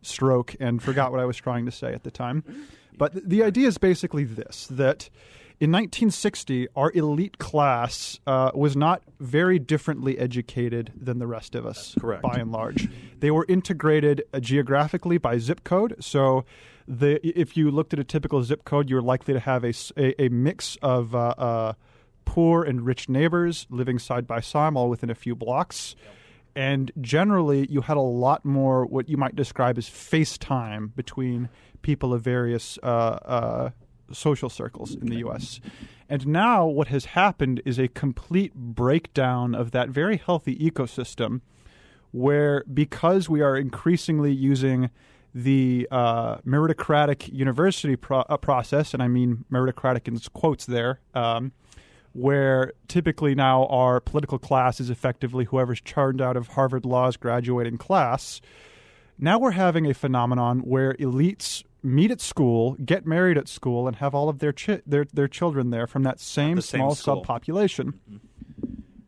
stroke 0.02 0.54
and 0.60 0.82
forgot 0.82 1.10
what 1.10 1.20
I 1.20 1.24
was 1.24 1.36
trying 1.36 1.66
to 1.66 1.72
say 1.72 1.92
at 1.92 2.04
the 2.04 2.10
time. 2.10 2.44
But 2.96 3.12
th- 3.12 3.24
the 3.26 3.42
idea 3.42 3.68
is 3.68 3.78
basically 3.78 4.24
this: 4.24 4.66
that 4.70 5.10
in 5.60 5.70
1960, 5.70 6.68
our 6.74 6.90
elite 6.94 7.36
class 7.36 8.18
uh, 8.26 8.50
was 8.54 8.74
not 8.74 9.02
very 9.18 9.58
differently 9.58 10.18
educated 10.18 10.90
than 10.98 11.18
the 11.18 11.26
rest 11.26 11.54
of 11.54 11.66
us, 11.66 11.94
correct. 12.00 12.22
by 12.22 12.36
and 12.36 12.50
large. 12.50 12.88
They 13.18 13.30
were 13.30 13.44
integrated 13.46 14.22
uh, 14.32 14.40
geographically 14.40 15.18
by 15.18 15.36
zip 15.36 15.62
code. 15.62 15.96
So, 16.00 16.46
the 16.88 17.20
if 17.22 17.58
you 17.58 17.70
looked 17.70 17.92
at 17.92 17.98
a 17.98 18.04
typical 18.04 18.42
zip 18.42 18.64
code, 18.64 18.88
you're 18.88 19.02
likely 19.02 19.34
to 19.34 19.40
have 19.40 19.62
a 19.62 19.74
a 19.98 20.30
mix 20.30 20.78
of 20.80 21.14
uh, 21.14 21.34
uh, 21.36 21.72
poor 22.24 22.64
and 22.64 22.86
rich 22.86 23.10
neighbors 23.10 23.66
living 23.68 23.98
side 23.98 24.26
by 24.26 24.40
side, 24.40 24.74
all 24.76 24.88
within 24.88 25.10
a 25.10 25.14
few 25.14 25.34
blocks. 25.34 25.94
And 26.56 26.90
generally, 27.00 27.66
you 27.70 27.82
had 27.82 27.98
a 27.98 28.00
lot 28.02 28.46
more 28.46 28.86
what 28.86 29.10
you 29.10 29.18
might 29.18 29.36
describe 29.36 29.76
as 29.76 29.88
face 29.88 30.38
time 30.38 30.92
between 30.96 31.50
people 31.82 32.14
of 32.14 32.22
various 32.22 32.78
uh, 32.82 32.86
uh, 32.86 33.70
social 34.12 34.48
circles 34.48 34.94
in 34.94 35.08
the 35.08 35.16
U.S. 35.18 35.60
And 36.08 36.26
now, 36.26 36.66
what 36.66 36.88
has 36.88 37.06
happened 37.06 37.62
is 37.64 37.78
a 37.78 37.88
complete 37.88 38.54
breakdown 38.54 39.54
of 39.54 39.70
that 39.70 39.88
very 39.90 40.16
healthy 40.16 40.56
ecosystem, 40.56 41.40
where 42.10 42.64
because 42.72 43.28
we 43.28 43.40
are 43.40 43.56
increasingly 43.56 44.32
using 44.32 44.90
the 45.34 45.86
uh, 45.90 46.38
meritocratic 46.38 47.32
university 47.32 47.96
pro- 47.96 48.20
uh, 48.20 48.36
process, 48.36 48.94
and 48.94 49.02
I 49.02 49.08
mean 49.08 49.44
meritocratic 49.50 50.08
in 50.08 50.18
quotes 50.32 50.66
there, 50.66 51.00
um, 51.14 51.52
where 52.12 52.72
typically 52.88 53.34
now 53.34 53.66
our 53.66 54.00
political 54.00 54.38
class 54.38 54.80
is 54.80 54.90
effectively 54.90 55.44
whoever's 55.44 55.80
churned 55.80 56.20
out 56.20 56.36
of 56.36 56.48
Harvard 56.48 56.84
Law's 56.84 57.16
graduating 57.16 57.78
class. 57.78 58.40
Now 59.18 59.38
we're 59.38 59.52
having 59.52 59.86
a 59.86 59.94
phenomenon 59.94 60.60
where 60.60 60.94
elites 60.94 61.62
meet 61.82 62.10
at 62.10 62.20
school, 62.20 62.76
get 62.84 63.06
married 63.06 63.38
at 63.38 63.48
school, 63.48 63.86
and 63.86 63.96
have 63.96 64.14
all 64.14 64.28
of 64.28 64.38
their 64.38 64.52
chi- 64.52 64.82
their 64.86 65.04
their 65.12 65.28
children 65.28 65.70
there 65.70 65.86
from 65.86 66.02
that 66.04 66.20
same 66.20 66.56
the 66.56 66.62
small 66.62 66.94
subpopulation. 66.94 67.94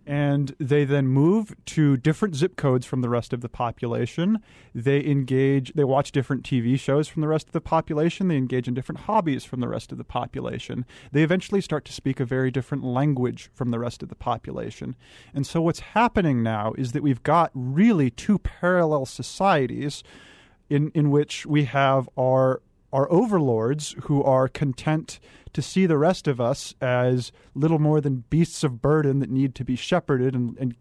And 0.05 0.55
they 0.59 0.85
then 0.85 1.07
move 1.07 1.55
to 1.67 1.97
different 1.97 2.35
zip 2.35 2.57
codes 2.57 2.85
from 2.85 3.03
the 3.03 3.09
rest 3.09 3.33
of 3.33 3.41
the 3.41 3.49
population. 3.49 4.41
They 4.75 5.03
engage, 5.05 5.73
they 5.75 5.85
watch 5.85 6.11
different 6.11 6.43
TV 6.43 6.79
shows 6.79 7.07
from 7.07 7.23
the 7.23 7.29
rest 7.29 7.47
of 7.47 7.53
the 7.53 7.61
population. 7.61 8.27
They 8.27 8.37
engage 8.37 8.67
in 8.67 8.75
different 8.75 9.03
hobbies 9.03 9.45
from 9.45 9.61
the 9.61 9.69
rest 9.69 9.93
of 9.93 9.99
the 9.99 10.05
population. 10.05 10.85
They 11.13 11.23
eventually 11.23 11.61
start 11.61 11.85
to 11.85 11.93
speak 11.93 12.19
a 12.19 12.25
very 12.25 12.51
different 12.51 12.83
language 12.83 13.49
from 13.55 13.71
the 13.71 13.79
rest 13.79 14.03
of 14.03 14.09
the 14.09 14.17
population. 14.17 14.97
And 15.33 15.47
so, 15.47 15.63
what's 15.63 15.81
happening 15.81 16.43
now 16.43 16.73
is 16.77 16.93
that 16.93 17.03
we've 17.03 17.23
got 17.23 17.53
really 17.55 18.11
two 18.11 18.39
parallel 18.41 19.07
societies 19.07 20.03
in 20.69 20.91
in 20.95 21.11
which 21.11 21.47
we 21.47 21.65
have 21.65 22.09
our 22.19 22.63
our 22.93 23.11
overlords 23.11 23.97
who 24.03 24.23
are 24.23 24.49
content 24.49 25.19
to 25.53 25.63
see 25.63 25.87
the 25.87 25.99
rest 25.99 26.29
of 26.29 26.41
us 26.41 26.75
as 26.81 27.33
little 27.55 27.79
more 27.79 28.01
than 28.01 28.25
beasts 28.31 28.63
of 28.65 28.83
burden 28.83 29.19
that 29.21 29.31
need 29.31 29.55
to 29.55 29.65
be 29.65 29.77
shepherded 29.77 30.35
and, 30.35 30.57
and 30.59 30.75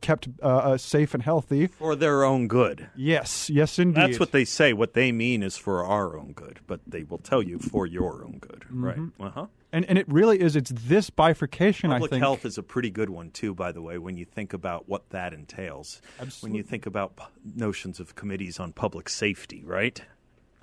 kept 0.00 0.28
uh, 0.42 0.46
uh, 0.46 0.76
safe 0.76 1.14
and 1.14 1.22
healthy. 1.22 1.66
for 1.66 1.96
their 1.96 2.24
own 2.24 2.46
good. 2.46 2.88
Yes, 2.94 3.48
yes, 3.48 3.78
indeed. 3.78 4.02
That's 4.02 4.20
what 4.20 4.32
they 4.32 4.44
say. 4.44 4.74
What 4.74 4.92
they 4.92 5.12
mean 5.12 5.42
is 5.42 5.56
for 5.56 5.82
our 5.82 6.18
own 6.18 6.32
good, 6.32 6.60
but 6.66 6.80
they 6.86 7.04
will 7.04 7.18
tell 7.18 7.42
you 7.42 7.58
for 7.58 7.86
your 7.86 8.22
own 8.24 8.38
good. 8.38 8.64
Right. 8.70 8.98
Uh 9.18 9.30
huh. 9.30 9.46
And 9.74 9.84
and 9.86 9.98
it 9.98 10.08
really 10.08 10.40
is. 10.40 10.56
It's 10.56 10.72
this 10.74 11.10
bifurcation. 11.10 11.90
Public 11.90 12.10
I 12.10 12.14
think. 12.14 12.22
health 12.22 12.44
is 12.44 12.56
a 12.56 12.62
pretty 12.62 12.90
good 12.90 13.10
one 13.10 13.30
too, 13.30 13.54
by 13.54 13.72
the 13.72 13.82
way. 13.82 13.98
When 13.98 14.16
you 14.16 14.24
think 14.24 14.52
about 14.52 14.88
what 14.88 15.10
that 15.10 15.34
entails, 15.34 16.00
when 16.40 16.54
you 16.54 16.62
think 16.62 16.86
about 16.86 17.18
notions 17.54 17.98
of 18.00 18.14
committees 18.14 18.60
on 18.60 18.72
public 18.72 19.08
safety, 19.08 19.62
right? 19.64 20.00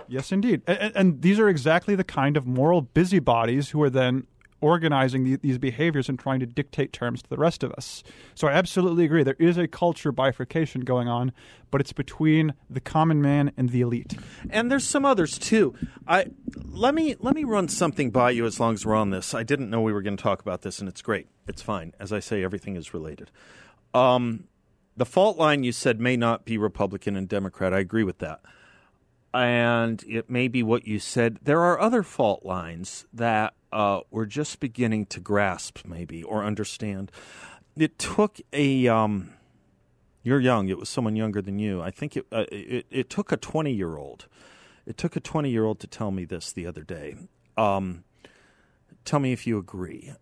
Yes, 0.08 0.32
indeed. 0.32 0.62
And, 0.66 0.96
and 0.96 1.22
these 1.22 1.40
are 1.40 1.48
exactly 1.48 1.96
the 1.96 2.04
kind 2.04 2.36
of 2.38 2.48
moral 2.48 2.82
busybodies 2.82 3.70
who 3.70 3.84
are 3.84 3.90
then 3.90 4.26
organizing 4.62 5.24
the, 5.24 5.36
these 5.38 5.58
behaviors 5.58 6.08
and 6.08 6.18
trying 6.18 6.40
to 6.40 6.46
dictate 6.46 6.94
terms 6.94 7.22
to 7.24 7.30
the 7.30 7.38
rest 7.38 7.64
of 7.64 7.72
us. 7.74 8.04
So 8.36 8.48
I 8.48 8.54
absolutely 8.54 9.06
agree. 9.06 9.24
There 9.24 9.36
is 9.40 9.58
a 9.58 9.68
culture 9.68 10.12
bifurcation 10.12 10.82
going 10.82 11.08
on, 11.08 11.32
but 11.72 11.82
it's 11.82 11.94
between 11.94 12.54
the 12.70 12.80
common 12.80 13.22
man 13.22 13.52
and 13.58 13.70
the 13.70 13.82
elite. 13.82 14.16
And 14.50 14.72
there's 14.72 14.86
some 14.86 15.06
others 15.06 15.38
too. 15.38 15.74
I 16.08 16.28
let 16.70 16.94
me 16.94 17.16
let 17.20 17.36
me 17.36 17.44
run 17.44 17.68
something 17.68 18.12
by 18.12 18.32
you 18.32 18.46
as 18.46 18.60
long 18.60 18.76
as 18.76 18.86
we're 18.86 18.96
on 18.96 19.10
this. 19.10 19.34
I 19.34 19.44
didn't 19.44 19.70
know 19.70 19.82
we 19.82 19.94
were 19.94 20.02
going 20.02 20.18
to 20.18 20.24
talk 20.24 20.42
about 20.42 20.62
this, 20.62 20.80
and 20.80 20.88
it's 20.88 21.02
great. 21.02 21.28
It's 21.48 21.62
fine. 21.62 21.94
As 22.00 22.14
I 22.14 22.20
say, 22.20 22.44
everything 22.44 22.76
is 22.76 22.94
related. 22.94 23.32
Um, 23.94 24.46
the 24.96 25.06
fault 25.06 25.38
line 25.38 25.64
you 25.64 25.72
said 25.72 26.00
may 26.00 26.18
not 26.18 26.46
be 26.46 26.58
Republican 26.58 27.16
and 27.16 27.28
Democrat. 27.28 27.74
I 27.74 27.80
agree 27.80 28.04
with 28.04 28.20
that. 28.20 28.42
And 29.34 30.04
it 30.08 30.30
may 30.30 30.50
be 30.50 30.62
what 30.62 30.86
you 30.86 31.00
said. 31.00 31.40
There 31.42 31.62
are 31.62 31.80
other 31.80 32.04
fault 32.04 32.46
lines 32.46 33.06
that 33.14 33.54
uh, 33.72 34.02
we're 34.10 34.26
just 34.26 34.60
beginning 34.60 35.06
to 35.08 35.20
grasp, 35.20 35.80
maybe, 35.86 36.24
or 36.24 36.44
understand. 36.44 37.12
It 37.78 37.98
took 37.98 38.40
a. 38.52 38.88
Um, 38.88 39.34
you're 40.24 40.40
young. 40.40 40.70
It 40.70 40.78
was 40.78 40.90
someone 40.90 41.16
younger 41.16 41.42
than 41.42 41.58
you. 41.58 41.82
I 41.82 41.92
think 41.92 42.18
it. 42.18 42.26
Uh, 42.32 42.46
it, 42.52 42.86
it 42.90 43.10
took 43.10 43.32
a 43.32 43.38
20 43.38 43.72
year 43.72 43.98
old. 43.98 44.28
It 44.86 44.98
took 44.98 45.16
a 45.16 45.20
20 45.20 45.50
year 45.50 45.64
old 45.64 45.80
to 45.80 45.88
tell 45.88 46.12
me 46.12 46.26
this 46.26 46.52
the 46.52 46.68
other 46.68 46.84
day. 46.84 47.16
Um, 47.58 48.04
tell 49.06 49.20
me 49.20 49.32
if 49.32 49.48
you 49.48 49.58
agree. 49.58 50.14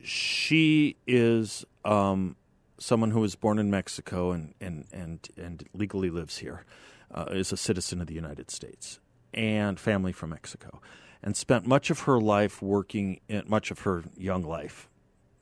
She 0.00 0.96
is 1.06 1.64
um, 1.84 2.36
someone 2.78 3.10
who 3.10 3.20
was 3.20 3.34
born 3.34 3.58
in 3.58 3.70
Mexico 3.70 4.32
and 4.32 4.54
and 4.60 4.86
and 4.92 5.28
and 5.36 5.64
legally 5.74 6.10
lives 6.10 6.38
here. 6.38 6.64
Uh, 7.10 7.26
is 7.30 7.52
a 7.52 7.56
citizen 7.56 8.00
of 8.00 8.08
the 8.08 8.14
United 8.14 8.50
States 8.50 8.98
and 9.34 9.78
family 9.78 10.12
from 10.12 10.30
Mexico, 10.30 10.80
and 11.22 11.36
spent 11.36 11.66
much 11.66 11.90
of 11.90 12.00
her 12.00 12.20
life 12.20 12.62
working 12.62 13.20
in 13.28 13.42
much 13.46 13.70
of 13.70 13.80
her 13.80 14.04
young 14.16 14.42
life, 14.42 14.88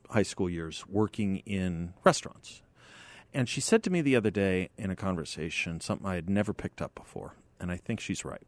high 0.09 0.23
school 0.23 0.49
years, 0.49 0.85
working 0.87 1.37
in 1.39 1.93
restaurants. 2.03 2.61
And 3.33 3.49
she 3.49 3.61
said 3.61 3.83
to 3.83 3.89
me 3.89 4.01
the 4.01 4.15
other 4.15 4.29
day 4.29 4.69
in 4.77 4.91
a 4.91 4.95
conversation 4.95 5.81
something 5.81 6.07
I 6.07 6.15
had 6.15 6.29
never 6.29 6.53
picked 6.53 6.81
up 6.81 6.93
before, 6.95 7.35
and 7.59 7.71
I 7.71 7.77
think 7.77 7.99
she's 7.99 8.25
right 8.25 8.43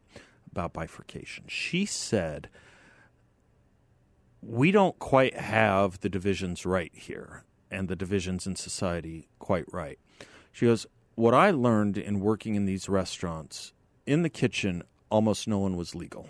about 0.50 0.72
bifurcation. 0.72 1.44
She 1.48 1.84
said 1.86 2.48
we 4.46 4.70
don't 4.70 4.98
quite 4.98 5.36
have 5.36 6.00
the 6.00 6.08
divisions 6.08 6.64
right 6.64 6.92
here 6.94 7.44
and 7.70 7.88
the 7.88 7.96
divisions 7.96 8.46
in 8.46 8.54
society 8.54 9.28
quite 9.38 9.64
right. 9.72 9.98
She 10.52 10.66
goes, 10.66 10.86
What 11.14 11.34
I 11.34 11.50
learned 11.50 11.98
in 11.98 12.20
working 12.20 12.54
in 12.54 12.64
these 12.64 12.88
restaurants, 12.88 13.72
in 14.06 14.22
the 14.22 14.30
kitchen, 14.30 14.84
almost 15.10 15.48
no 15.48 15.58
one 15.58 15.76
was 15.76 15.94
legal. 15.94 16.28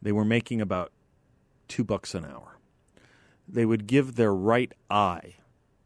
They 0.00 0.12
were 0.12 0.24
making 0.24 0.60
about 0.60 0.92
two 1.66 1.84
bucks 1.84 2.14
an 2.14 2.24
hour. 2.24 2.58
They 3.46 3.64
would 3.64 3.86
give 3.86 4.14
their 4.14 4.34
right 4.34 4.72
eye, 4.90 5.36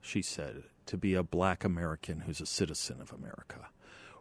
she 0.01 0.23
said, 0.23 0.65
to 0.87 0.97
be 0.97 1.15
a 1.15 1.23
black 1.23 1.65
American 1.65 2.21
who's 2.21 2.41
a 2.41 2.47
citizen 2.47 3.01
of 3.01 3.13
America. 3.13 3.69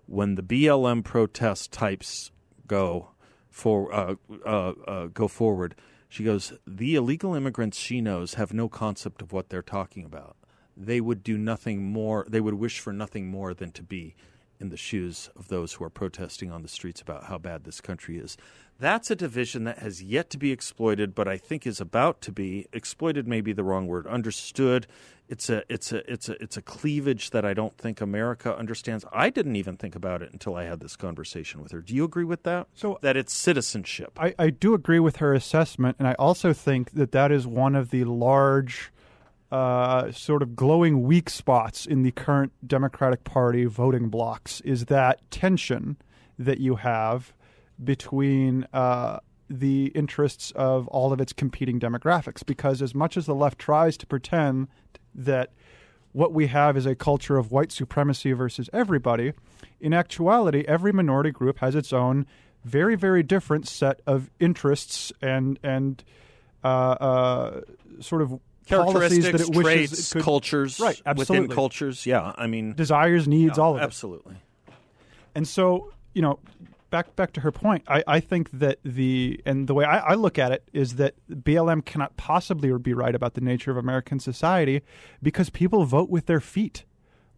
When 0.06 0.36
the 0.36 0.44
BLM 0.44 1.04
protest 1.04 1.72
types 1.72 2.32
go 2.68 3.10
for 3.50 3.94
uh, 3.94 4.16
uh, 4.46 4.74
uh, 4.88 5.06
go 5.08 5.28
forward, 5.28 5.76
she 6.08 6.24
goes, 6.24 6.54
the 6.68 6.96
illegal 6.96 7.34
immigrants 7.36 7.78
she 7.78 8.02
knows 8.02 8.36
have 8.36 8.54
no 8.54 8.70
concept 8.70 9.22
of 9.22 9.32
what 9.32 9.50
they're 9.50 9.62
talking 9.62 10.06
about. 10.06 10.36
They 10.76 11.02
would 11.02 11.24
do 11.24 11.38
nothing 11.38 11.84
more, 11.84 12.26
they 12.30 12.42
would 12.42 12.56
wish 12.56 12.80
for 12.80 12.94
nothing 12.94 13.28
more 13.28 13.54
than 13.54 13.72
to 13.72 13.84
be 13.84 14.16
in 14.62 14.70
the 14.70 14.77
shoes 14.77 15.30
of 15.36 15.48
those 15.48 15.74
who 15.74 15.84
are 15.84 15.89
protesting 15.89 16.51
on 16.51 16.62
the 16.62 16.68
streets 16.68 17.01
about 17.01 17.25
how 17.25 17.38
bad 17.38 17.63
this 17.63 17.82
country 17.82 18.18
is. 18.18 18.38
That's 18.80 19.12
a 19.12 19.15
division 19.15 19.63
that 19.65 19.80
has 19.80 20.01
yet 20.01 20.30
to 20.32 20.38
be 20.38 20.51
exploited, 20.51 21.13
but 21.13 21.27
I 21.27 21.38
think 21.38 21.68
is 21.68 21.82
about 21.82 22.22
to 22.22 22.32
be 22.32 22.68
exploited. 22.72 23.27
May 23.27 23.41
be 23.41 23.53
the 23.53 23.63
wrong 23.63 23.88
word. 23.88 24.08
Understood 24.08 24.88
it's 25.32 25.50
a 25.50 25.63
it's 25.70 25.94
a 25.94 26.12
it's 26.12 26.27
a 26.27 26.44
it's 26.44 26.58
a 26.58 26.62
cleavage 26.62 27.30
that 27.30 27.46
I 27.46 27.53
don't 27.53 27.77
think 27.77 28.01
America 28.01 28.56
understands. 28.56 29.06
I 29.13 29.30
didn't 29.30 29.56
even 29.56 29.77
think 29.77 29.96
about 29.96 30.22
it 30.22 30.34
until 30.34 30.56
I 30.56 30.65
had 30.65 30.82
this 30.82 30.98
conversation 30.98 31.63
with 31.63 31.72
her. 31.72 31.80
Do 31.80 31.96
you 31.96 32.03
agree 32.03 32.25
with 32.25 32.44
that? 32.44 32.68
So 32.74 33.00
that 33.01 33.15
it's 33.15 33.34
citizenship. 33.34 34.12
I, 34.20 34.36
I 34.38 34.50
do 34.50 34.74
agree 34.74 35.00
with 35.00 35.18
her 35.18 35.34
assessment, 35.34 35.96
and 36.00 36.08
I 36.08 36.15
also 36.15 36.51
think 36.51 36.91
that 36.91 37.13
that 37.13 37.32
is 37.32 37.48
one 37.48 37.75
of 37.75 37.91
the 37.91 38.03
large. 38.03 38.91
Uh, 39.51 40.10
sort 40.13 40.41
of 40.41 40.55
glowing 40.55 41.03
weak 41.03 41.29
spots 41.29 41.86
in 41.86 42.03
the 42.03 42.12
current 42.12 42.53
Democratic 42.65 43.25
Party 43.25 43.65
voting 43.65 44.08
blocks 44.08 44.62
is 44.62 44.86
that 44.86 45.20
tension 45.29 45.98
that 46.39 46.60
you 46.60 46.75
have 46.75 47.34
between 47.84 48.65
uh, 48.72 49.20
the 49.50 49.88
interests 49.88 50.51
of 50.51 50.88
all 50.88 51.12
of 51.12 51.20
its 51.20 51.34
competing 51.34 51.81
demographics. 51.81 52.46
Because 52.46 52.81
as 52.81 52.96
much 52.96 53.17
as 53.17 53.25
the 53.25 53.36
left 53.36 53.60
tries 53.60 53.98
to 53.98 54.05
pretend 54.05 54.70
that 55.13 55.51
what 56.13 56.34
we 56.34 56.48
have 56.48 56.77
is 56.77 56.86
a 56.86 56.96
culture 56.96 57.38
of 57.38 57.51
white 57.51 57.72
supremacy 57.72 58.31
versus 58.34 58.70
everybody. 58.74 59.34
In 59.79 59.93
actuality, 59.93 60.63
every 60.67 60.91
minority 60.91 61.31
group 61.31 61.60
has 61.60 61.75
its 61.75 61.93
own 61.93 62.25
very, 62.63 62.96
very 62.96 63.24
different 63.24 63.67
set 63.67 64.01
of 64.05 64.29
interests 64.39 65.12
and 65.22 65.58
and 65.63 66.03
uh, 66.63 66.67
uh, 66.67 67.62
sort 68.00 68.22
of 68.22 68.39
policies 68.68 69.25
that 69.25 69.41
it 69.41 69.50
wishes 69.50 69.63
traits, 69.63 70.12
it 70.12 70.13
could, 70.13 70.24
cultures, 70.24 70.80
right? 70.80 71.01
Absolutely. 71.06 71.39
Within 71.39 71.56
cultures, 71.56 72.06
yeah. 72.06 72.34
I 72.36 72.48
mean, 72.48 72.74
desires, 72.74 73.27
needs, 73.27 73.58
yeah, 73.58 73.63
all 73.63 73.75
of 73.75 73.82
absolutely. 73.82 74.34
it. 74.34 74.38
Absolutely. 74.38 74.48
And 75.34 75.48
so, 75.48 75.94
you 76.13 76.22
know, 76.22 76.39
back 76.91 77.15
back 77.15 77.34
to 77.34 77.41
her 77.41 77.51
point, 77.51 77.84
I, 77.88 78.03
I 78.06 78.20
think 78.20 78.51
that 78.51 78.77
the 78.84 79.41
and 79.46 79.68
the 79.68 79.74
way 79.74 79.86
I, 79.86 80.00
I, 80.00 80.13
look 80.13 80.38
at 80.38 80.51
it 80.51 80.63
is 80.74 80.96
that 80.96 81.15
BLM 81.30 81.84
cannot 81.84 82.18
possibly 82.18 82.72
be 82.77 82.94
right 82.94 83.15
about 83.15 83.34
the 83.34 83.41
nature 83.41 83.72
of 83.72 83.77
American 83.77 84.20
society 84.20 84.82
because 85.24 85.50
people 85.50 85.86
vote 85.86 86.10
with 86.10 86.27
their 86.27 86.41
feet. 86.41 86.86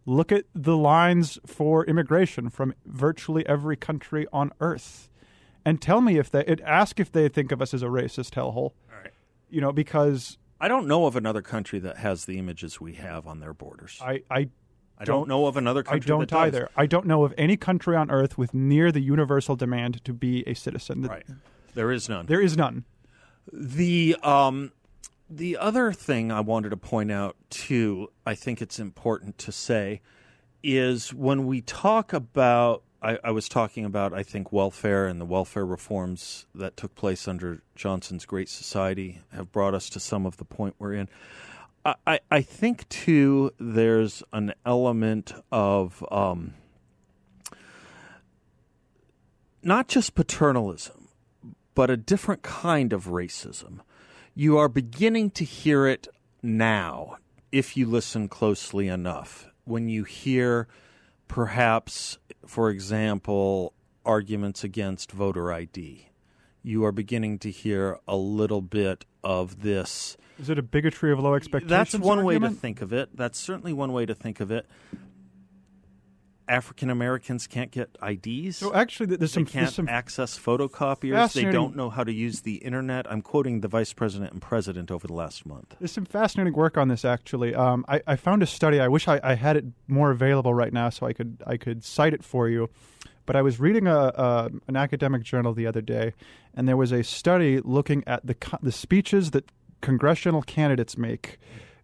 Look 0.06 0.30
at 0.30 0.44
the 0.54 0.76
lines 0.76 1.38
for 1.46 1.86
immigration 1.86 2.50
from 2.50 2.74
virtually 2.84 3.46
every 3.46 3.76
country 3.76 4.26
on 4.32 4.52
earth, 4.60 5.08
and 5.64 5.80
tell 5.80 6.02
me 6.02 6.18
if 6.18 6.30
they 6.30 6.44
it, 6.44 6.60
ask 6.60 7.00
if 7.00 7.10
they 7.10 7.28
think 7.28 7.52
of 7.52 7.62
us 7.62 7.72
as 7.72 7.82
a 7.82 7.86
racist 7.86 8.32
hellhole. 8.32 8.56
All 8.56 8.74
right. 9.02 9.12
You 9.48 9.62
know, 9.62 9.72
because 9.72 10.36
I 10.60 10.68
don't 10.68 10.86
know 10.86 11.06
of 11.06 11.16
another 11.16 11.42
country 11.42 11.78
that 11.80 11.98
has 11.98 12.24
the 12.24 12.38
images 12.38 12.80
we 12.80 12.94
have 12.94 13.26
on 13.26 13.40
their 13.40 13.52
borders. 13.52 13.98
I, 14.02 14.22
I 14.30 14.48
I 14.96 15.04
don't, 15.04 15.20
don't, 15.20 15.28
know 15.28 15.46
of 15.46 15.56
another 15.56 15.82
country. 15.82 16.06
I 16.06 16.18
don't 16.18 16.32
either. 16.32 16.70
I 16.76 16.86
don't 16.86 17.06
know 17.06 17.24
of 17.24 17.34
any 17.36 17.56
country 17.56 17.96
on 17.96 18.10
earth 18.10 18.38
with 18.38 18.54
near 18.54 18.92
the 18.92 19.00
universal 19.00 19.56
demand 19.56 20.04
to 20.04 20.12
be 20.12 20.44
a 20.46 20.54
citizen. 20.54 21.02
Right. 21.02 21.26
There 21.74 21.90
is 21.90 22.08
none. 22.08 22.26
There 22.26 22.40
is 22.40 22.56
none. 22.56 22.84
The 23.52 24.16
um, 24.22 24.70
the 25.28 25.56
other 25.56 25.92
thing 25.92 26.30
I 26.30 26.40
wanted 26.40 26.70
to 26.70 26.76
point 26.76 27.10
out 27.10 27.36
too, 27.50 28.12
I 28.24 28.36
think 28.36 28.62
it's 28.62 28.78
important 28.78 29.36
to 29.38 29.52
say, 29.52 30.00
is 30.62 31.12
when 31.12 31.46
we 31.46 31.60
talk 31.60 32.12
about. 32.12 32.83
I, 33.04 33.18
I 33.22 33.30
was 33.32 33.50
talking 33.50 33.84
about, 33.84 34.14
I 34.14 34.22
think, 34.22 34.50
welfare 34.50 35.06
and 35.06 35.20
the 35.20 35.26
welfare 35.26 35.66
reforms 35.66 36.46
that 36.54 36.74
took 36.76 36.94
place 36.94 37.28
under 37.28 37.62
Johnson's 37.76 38.24
Great 38.24 38.48
Society 38.48 39.20
have 39.30 39.52
brought 39.52 39.74
us 39.74 39.90
to 39.90 40.00
some 40.00 40.24
of 40.24 40.38
the 40.38 40.44
point 40.46 40.74
we're 40.78 40.94
in. 40.94 41.08
I, 41.84 42.20
I 42.30 42.40
think 42.40 42.88
too 42.88 43.50
there's 43.60 44.22
an 44.32 44.54
element 44.64 45.34
of 45.52 46.02
um, 46.10 46.54
not 49.62 49.86
just 49.88 50.14
paternalism, 50.14 51.08
but 51.74 51.90
a 51.90 51.98
different 51.98 52.42
kind 52.42 52.94
of 52.94 53.08
racism. 53.08 53.80
You 54.34 54.56
are 54.56 54.68
beginning 54.70 55.30
to 55.32 55.44
hear 55.44 55.86
it 55.86 56.08
now 56.42 57.18
if 57.52 57.76
you 57.76 57.84
listen 57.84 58.28
closely 58.28 58.88
enough. 58.88 59.46
When 59.64 59.90
you 59.90 60.04
hear, 60.04 60.68
perhaps, 61.28 62.16
for 62.46 62.70
example, 62.70 63.72
arguments 64.04 64.64
against 64.64 65.12
voter 65.12 65.52
ID, 65.52 66.08
you 66.62 66.84
are 66.84 66.92
beginning 66.92 67.38
to 67.40 67.50
hear 67.50 67.98
a 68.06 68.16
little 68.16 68.62
bit 68.62 69.04
of 69.22 69.62
this 69.62 70.16
is 70.38 70.50
it 70.50 70.58
a 70.58 70.62
bigotry 70.62 71.12
of 71.12 71.20
low 71.20 71.34
expectations? 71.34 71.70
That's 71.70 71.94
one 71.94 72.18
argument? 72.18 72.42
way 72.42 72.48
to 72.48 72.60
think 72.60 72.82
of 72.82 72.92
it. 72.92 73.16
That's 73.16 73.38
certainly 73.38 73.72
one 73.72 73.92
way 73.92 74.04
to 74.06 74.14
think 74.14 74.40
of 74.40 74.50
it. 74.50 74.66
African 76.48 76.90
Americans 76.90 77.46
can't 77.46 77.70
get 77.70 77.96
IDs. 78.02 78.58
So 78.58 78.74
actually, 78.74 79.06
there's 79.06 79.20
they 79.20 79.26
some 79.26 79.46
can't 79.46 79.64
there's 79.64 79.74
some 79.74 79.88
access 79.88 80.38
photocopiers. 80.38 81.32
They 81.32 81.44
don't 81.44 81.76
know 81.76 81.90
how 81.90 82.04
to 82.04 82.12
use 82.12 82.42
the 82.42 82.56
internet. 82.56 83.10
I'm 83.10 83.22
quoting 83.22 83.60
the 83.60 83.68
vice 83.68 83.92
president 83.92 84.32
and 84.32 84.42
president 84.42 84.90
over 84.90 85.06
the 85.06 85.14
last 85.14 85.46
month. 85.46 85.74
There's 85.78 85.92
some 85.92 86.04
fascinating 86.04 86.54
work 86.54 86.76
on 86.76 86.88
this. 86.88 87.04
Actually, 87.04 87.54
um, 87.54 87.84
I, 87.88 88.02
I, 88.06 88.16
found 88.16 88.42
a 88.42 88.46
study. 88.46 88.80
I 88.80 88.88
wish 88.88 89.08
I, 89.08 89.20
I, 89.22 89.34
had 89.34 89.56
it 89.56 89.64
more 89.88 90.10
available 90.10 90.52
right 90.54 90.72
now 90.72 90.90
so 90.90 91.06
I 91.06 91.12
could 91.12 91.42
I 91.46 91.56
could 91.56 91.84
cite 91.84 92.14
it 92.14 92.22
for 92.22 92.48
you. 92.48 92.68
But 93.26 93.36
I 93.36 93.42
was 93.42 93.58
reading 93.58 93.86
a, 93.86 93.96
a 93.96 94.50
an 94.68 94.76
academic 94.76 95.22
journal 95.22 95.54
the 95.54 95.66
other 95.66 95.80
day, 95.80 96.12
and 96.54 96.68
there 96.68 96.76
was 96.76 96.92
a 96.92 97.02
study 97.02 97.60
looking 97.60 98.04
at 98.06 98.26
the 98.26 98.36
the 98.62 98.72
speeches 98.72 99.30
that 99.30 99.50
congressional 99.80 100.42
candidates 100.42 100.98
make 100.98 101.38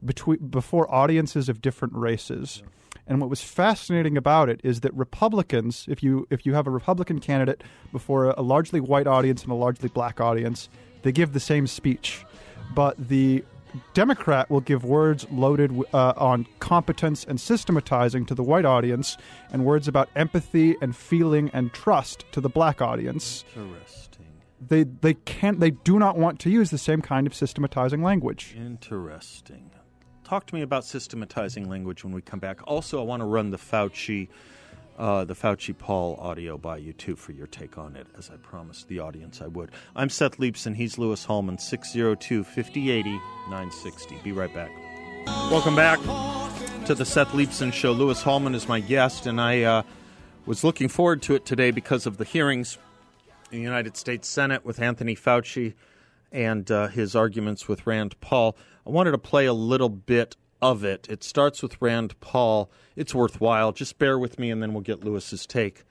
between 0.05 0.39
before 0.49 0.93
audiences 0.93 1.49
of 1.49 1.61
different 1.61 1.95
races. 1.95 2.63
And 3.11 3.21
what 3.21 3.29
was 3.29 3.43
fascinating 3.43 4.17
about 4.17 4.49
it 4.49 4.61
is 4.63 4.83
that 4.83 4.95
Republicans, 4.95 5.85
if 5.89 6.01
you 6.01 6.29
if 6.31 6.47
you 6.47 6.55
have 6.55 6.69
a 6.69 6.71
Republican 6.71 7.19
candidate 7.19 7.65
before 7.91 8.27
a, 8.27 8.35
a 8.39 8.43
largely 8.43 8.79
white 8.79 9.09
audience 9.09 9.43
and 9.43 9.51
a 9.51 9.57
largely 9.57 9.89
black 9.89 10.21
audience, 10.21 10.69
they 11.03 11.11
give 11.11 11.33
the 11.33 11.41
same 11.41 11.67
speech, 11.67 12.25
but 12.73 12.97
the 13.09 13.45
Democrat 13.95 14.49
will 14.49 14.61
give 14.61 14.85
words 14.85 15.27
loaded 15.33 15.77
uh, 15.93 16.13
on 16.17 16.47
competence 16.61 17.25
and 17.25 17.41
systematizing 17.41 18.27
to 18.27 18.35
the 18.35 18.45
white 18.45 18.65
audience, 18.65 19.17
and 19.53 19.65
words 19.65 19.89
about 19.89 20.09
empathy 20.15 20.77
and 20.81 20.95
feeling 20.95 21.51
and 21.53 21.73
trust 21.73 22.25
to 22.31 22.41
the 22.41 22.49
black 22.49 22.81
audience. 22.81 23.45
Interesting 23.57 24.27
they 24.69 24.85
they 24.85 25.15
can't 25.15 25.59
they 25.59 25.71
do 25.71 25.99
not 25.99 26.17
want 26.17 26.39
to 26.39 26.51
use 26.51 26.71
the 26.71 26.79
same 26.79 27.01
kind 27.01 27.27
of 27.27 27.35
systematizing 27.35 28.05
language. 28.05 28.55
Interesting. 28.57 29.71
Talk 30.31 30.47
to 30.47 30.55
me 30.55 30.63
about 30.63 30.85
systematizing 30.85 31.69
language 31.69 32.05
when 32.05 32.13
we 32.13 32.23
come 32.23 32.39
back. 32.39 32.61
Also, 32.69 33.01
I 33.01 33.03
want 33.03 33.21
to 33.21 33.25
run 33.25 33.51
the 33.51 33.57
Fauci 33.57 34.29
uh, 34.97 35.25
the 35.25 35.35
Fauci 35.35 35.77
Paul 35.77 36.17
audio 36.21 36.57
by 36.57 36.77
you 36.77 36.93
too 36.93 37.17
for 37.17 37.33
your 37.33 37.49
take 37.49 37.77
on 37.77 37.97
it, 37.97 38.07
as 38.17 38.31
I 38.31 38.37
promised 38.37 38.87
the 38.87 39.01
audience 39.01 39.43
I 39.43 39.49
would. 39.49 39.73
I'm 39.97 40.09
Seth 40.09 40.37
Leibsohn. 40.37 40.77
He's 40.77 40.99
Louis 40.99 41.25
Hallman. 41.25 41.59
602 41.59 42.45
5080 42.45 43.11
960. 43.11 44.21
Be 44.23 44.31
right 44.31 44.55
back. 44.55 44.71
Welcome 45.51 45.75
back 45.75 45.99
to 46.87 46.95
the 46.95 47.05
Seth 47.05 47.31
Leibsohn 47.31 47.73
Show. 47.73 47.91
Louis 47.91 48.23
Hallman 48.23 48.55
is 48.55 48.69
my 48.69 48.79
guest, 48.79 49.27
and 49.27 49.41
I 49.41 49.63
uh, 49.63 49.83
was 50.47 50.63
looking 50.63 50.89
forward 50.89 51.23
to 51.23 51.35
it 51.35 51.45
today 51.45 51.73
because 51.73 52.07
of 52.07 52.19
the 52.19 52.25
hearings 52.25 52.79
in 53.51 53.59
the 53.59 53.65
United 53.65 53.97
States 53.97 54.29
Senate 54.29 54.65
with 54.65 54.81
Anthony 54.81 55.17
Fauci 55.17 55.75
and 56.33 56.71
uh, 56.71 56.89
his 56.89 57.17
arguments 57.17 57.67
with 57.67 57.87
Rand 57.87 58.21
Paul. 58.21 58.57
I 58.91 58.93
wanted 58.93 59.13
to 59.13 59.19
play 59.19 59.47
a 59.47 59.53
little 59.53 59.89
bit 59.89 60.35
of 60.61 60.83
it. 60.83 61.07
It 61.09 61.23
starts 61.23 61.63
with 61.63 61.81
Rand 61.81 62.19
Paul. 62.19 62.73
It's 62.97 63.15
worthwhile. 63.15 63.71
Just 63.71 64.01
bear 64.01 64.19
with 64.19 64.37
me, 64.37 64.51
and 64.51 64.61
then 64.61 64.75
we'll 64.75 64.83
get 64.83 65.05
Louis's 65.05 65.47
take 65.47 65.85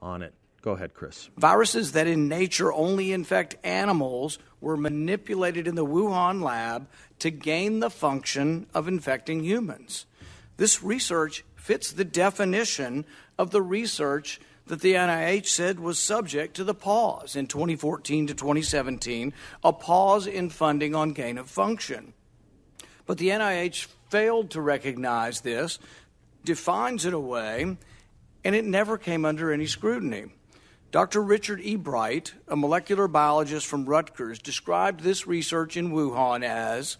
on 0.00 0.22
it. 0.22 0.34
Go 0.62 0.70
ahead, 0.70 0.94
Chris. 0.94 1.30
Viruses 1.36 1.90
that 1.92 2.06
in 2.06 2.28
nature 2.28 2.72
only 2.72 3.10
infect 3.10 3.56
animals 3.64 4.38
were 4.60 4.76
manipulated 4.76 5.66
in 5.66 5.74
the 5.74 5.84
Wuhan 5.84 6.40
lab 6.40 6.86
to 7.18 7.32
gain 7.32 7.80
the 7.80 7.90
function 7.90 8.68
of 8.72 8.86
infecting 8.86 9.42
humans. 9.42 10.06
This 10.58 10.80
research 10.80 11.44
fits 11.56 11.90
the 11.90 12.04
definition 12.04 13.04
of 13.36 13.50
the 13.50 13.62
research 13.62 14.40
that 14.68 14.80
the 14.80 14.94
NIH 14.94 15.46
said 15.46 15.80
was 15.80 15.98
subject 15.98 16.54
to 16.54 16.62
the 16.62 16.72
pause 16.72 17.34
in 17.34 17.48
2014 17.48 18.28
to 18.28 18.34
2017, 18.34 19.32
a 19.64 19.72
pause 19.72 20.28
in 20.28 20.50
funding 20.50 20.94
on 20.94 21.10
gain 21.10 21.36
of 21.36 21.50
function. 21.50 22.12
But 23.08 23.16
the 23.16 23.30
NIH 23.30 23.86
failed 24.10 24.50
to 24.50 24.60
recognize 24.60 25.40
this, 25.40 25.78
defines 26.44 27.06
it 27.06 27.14
away, 27.14 27.78
and 28.44 28.54
it 28.54 28.66
never 28.66 28.98
came 28.98 29.24
under 29.24 29.50
any 29.50 29.66
scrutiny. 29.66 30.26
Dr. 30.90 31.22
Richard 31.22 31.62
E. 31.62 31.74
Bright, 31.76 32.34
a 32.48 32.54
molecular 32.54 33.08
biologist 33.08 33.66
from 33.66 33.86
Rutgers, 33.86 34.38
described 34.38 35.00
this 35.00 35.26
research 35.26 35.74
in 35.74 35.90
Wuhan 35.90 36.44
as 36.44 36.98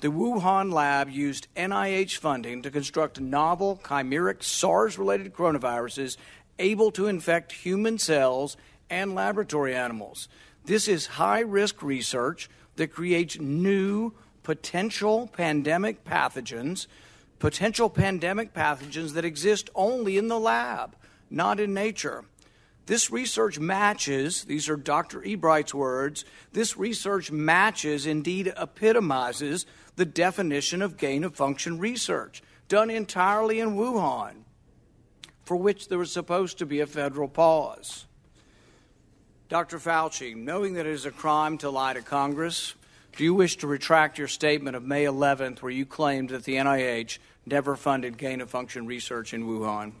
the 0.00 0.08
Wuhan 0.08 0.72
lab 0.72 1.10
used 1.10 1.46
NIH 1.56 2.16
funding 2.16 2.60
to 2.62 2.70
construct 2.70 3.20
novel 3.20 3.80
chimeric 3.84 4.42
SARS 4.42 4.98
related 4.98 5.32
coronaviruses 5.32 6.16
able 6.58 6.90
to 6.90 7.06
infect 7.06 7.52
human 7.52 7.98
cells 7.98 8.56
and 8.90 9.14
laboratory 9.14 9.76
animals. 9.76 10.28
This 10.64 10.88
is 10.88 11.06
high 11.06 11.40
risk 11.40 11.84
research 11.84 12.50
that 12.74 12.92
creates 12.92 13.38
new 13.38 14.12
potential 14.46 15.26
pandemic 15.26 16.04
pathogens, 16.04 16.86
potential 17.40 17.90
pandemic 17.90 18.54
pathogens 18.54 19.14
that 19.14 19.24
exist 19.24 19.68
only 19.74 20.16
in 20.16 20.28
the 20.28 20.38
lab, 20.38 20.94
not 21.28 21.58
in 21.58 21.74
nature. 21.74 22.24
This 22.86 23.10
research 23.10 23.58
matches, 23.58 24.44
these 24.44 24.68
are 24.68 24.76
Dr. 24.76 25.20
Ebright's 25.24 25.74
words, 25.74 26.24
this 26.52 26.76
research 26.76 27.32
matches, 27.32 28.06
indeed 28.06 28.52
epitomizes, 28.56 29.66
the 29.96 30.04
definition 30.04 30.80
of 30.80 30.96
gain 30.96 31.24
of 31.24 31.34
function 31.34 31.80
research, 31.80 32.40
done 32.68 32.88
entirely 32.88 33.58
in 33.58 33.74
Wuhan, 33.74 34.44
for 35.42 35.56
which 35.56 35.88
there 35.88 35.98
was 35.98 36.12
supposed 36.12 36.56
to 36.58 36.66
be 36.66 36.78
a 36.78 36.86
federal 36.86 37.26
pause. 37.26 38.06
Dr. 39.48 39.80
Fauci, 39.80 40.36
knowing 40.36 40.74
that 40.74 40.86
it 40.86 40.92
is 40.92 41.04
a 41.04 41.10
crime 41.10 41.58
to 41.58 41.68
lie 41.68 41.94
to 41.94 42.02
Congress, 42.02 42.75
do 43.16 43.24
you 43.24 43.34
wish 43.34 43.56
to 43.56 43.66
retract 43.66 44.18
your 44.18 44.28
statement 44.28 44.76
of 44.76 44.84
May 44.84 45.04
11th 45.04 45.62
where 45.62 45.72
you 45.72 45.86
claimed 45.86 46.28
that 46.30 46.44
the 46.44 46.56
NIH 46.56 47.18
never 47.46 47.74
funded 47.74 48.18
gain 48.18 48.40
of 48.42 48.50
function 48.50 48.86
research 48.86 49.32
in 49.32 49.46
Wuhan? 49.46 49.92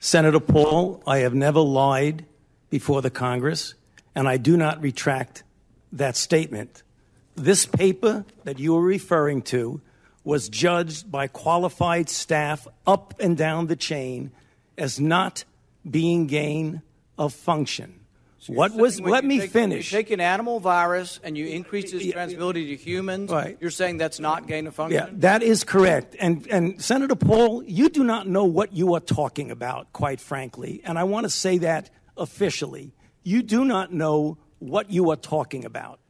Senator 0.00 0.40
Paul, 0.40 1.02
I 1.06 1.18
have 1.18 1.34
never 1.34 1.60
lied 1.60 2.26
before 2.70 3.02
the 3.02 3.10
Congress, 3.10 3.74
and 4.14 4.28
I 4.28 4.36
do 4.36 4.56
not 4.56 4.82
retract 4.82 5.44
that 5.92 6.16
statement. 6.16 6.82
This 7.36 7.66
paper 7.66 8.24
that 8.44 8.58
you 8.58 8.76
are 8.76 8.82
referring 8.82 9.42
to 9.42 9.80
was 10.24 10.48
judged 10.48 11.10
by 11.10 11.28
qualified 11.28 12.08
staff 12.08 12.66
up 12.86 13.14
and 13.20 13.36
down 13.36 13.68
the 13.68 13.76
chain 13.76 14.32
as 14.76 15.00
not 15.00 15.44
being 15.88 16.26
gain 16.26 16.82
of 17.16 17.32
function. 17.32 18.01
So 18.42 18.54
what 18.54 18.74
was? 18.74 19.00
Let 19.00 19.24
me 19.24 19.38
take, 19.38 19.52
finish. 19.52 19.92
you 19.92 19.98
take 19.98 20.10
an 20.10 20.18
animal 20.18 20.58
virus 20.58 21.20
and 21.22 21.38
you 21.38 21.46
increase 21.46 21.92
its 21.92 22.04
transmissibility 22.06 22.70
to 22.70 22.76
humans. 22.76 23.30
Right. 23.30 23.56
You're 23.60 23.70
saying 23.70 23.98
that's 23.98 24.18
not 24.18 24.48
gain 24.48 24.66
of 24.66 24.74
function. 24.74 25.00
Yeah, 25.00 25.10
that 25.18 25.44
is 25.44 25.62
correct. 25.62 26.16
And 26.18 26.44
and 26.48 26.82
Senator 26.82 27.14
Paul, 27.14 27.62
you 27.62 27.88
do 27.88 28.02
not 28.02 28.26
know 28.26 28.44
what 28.44 28.72
you 28.72 28.94
are 28.94 29.00
talking 29.00 29.52
about, 29.52 29.92
quite 29.92 30.18
frankly. 30.18 30.80
And 30.82 30.98
I 30.98 31.04
want 31.04 31.22
to 31.22 31.30
say 31.30 31.58
that 31.58 31.90
officially. 32.16 32.92
You 33.22 33.44
do 33.44 33.64
not 33.64 33.92
know 33.92 34.38
what 34.58 34.90
you 34.90 35.10
are 35.12 35.16
talking 35.16 35.64
about. 35.64 36.00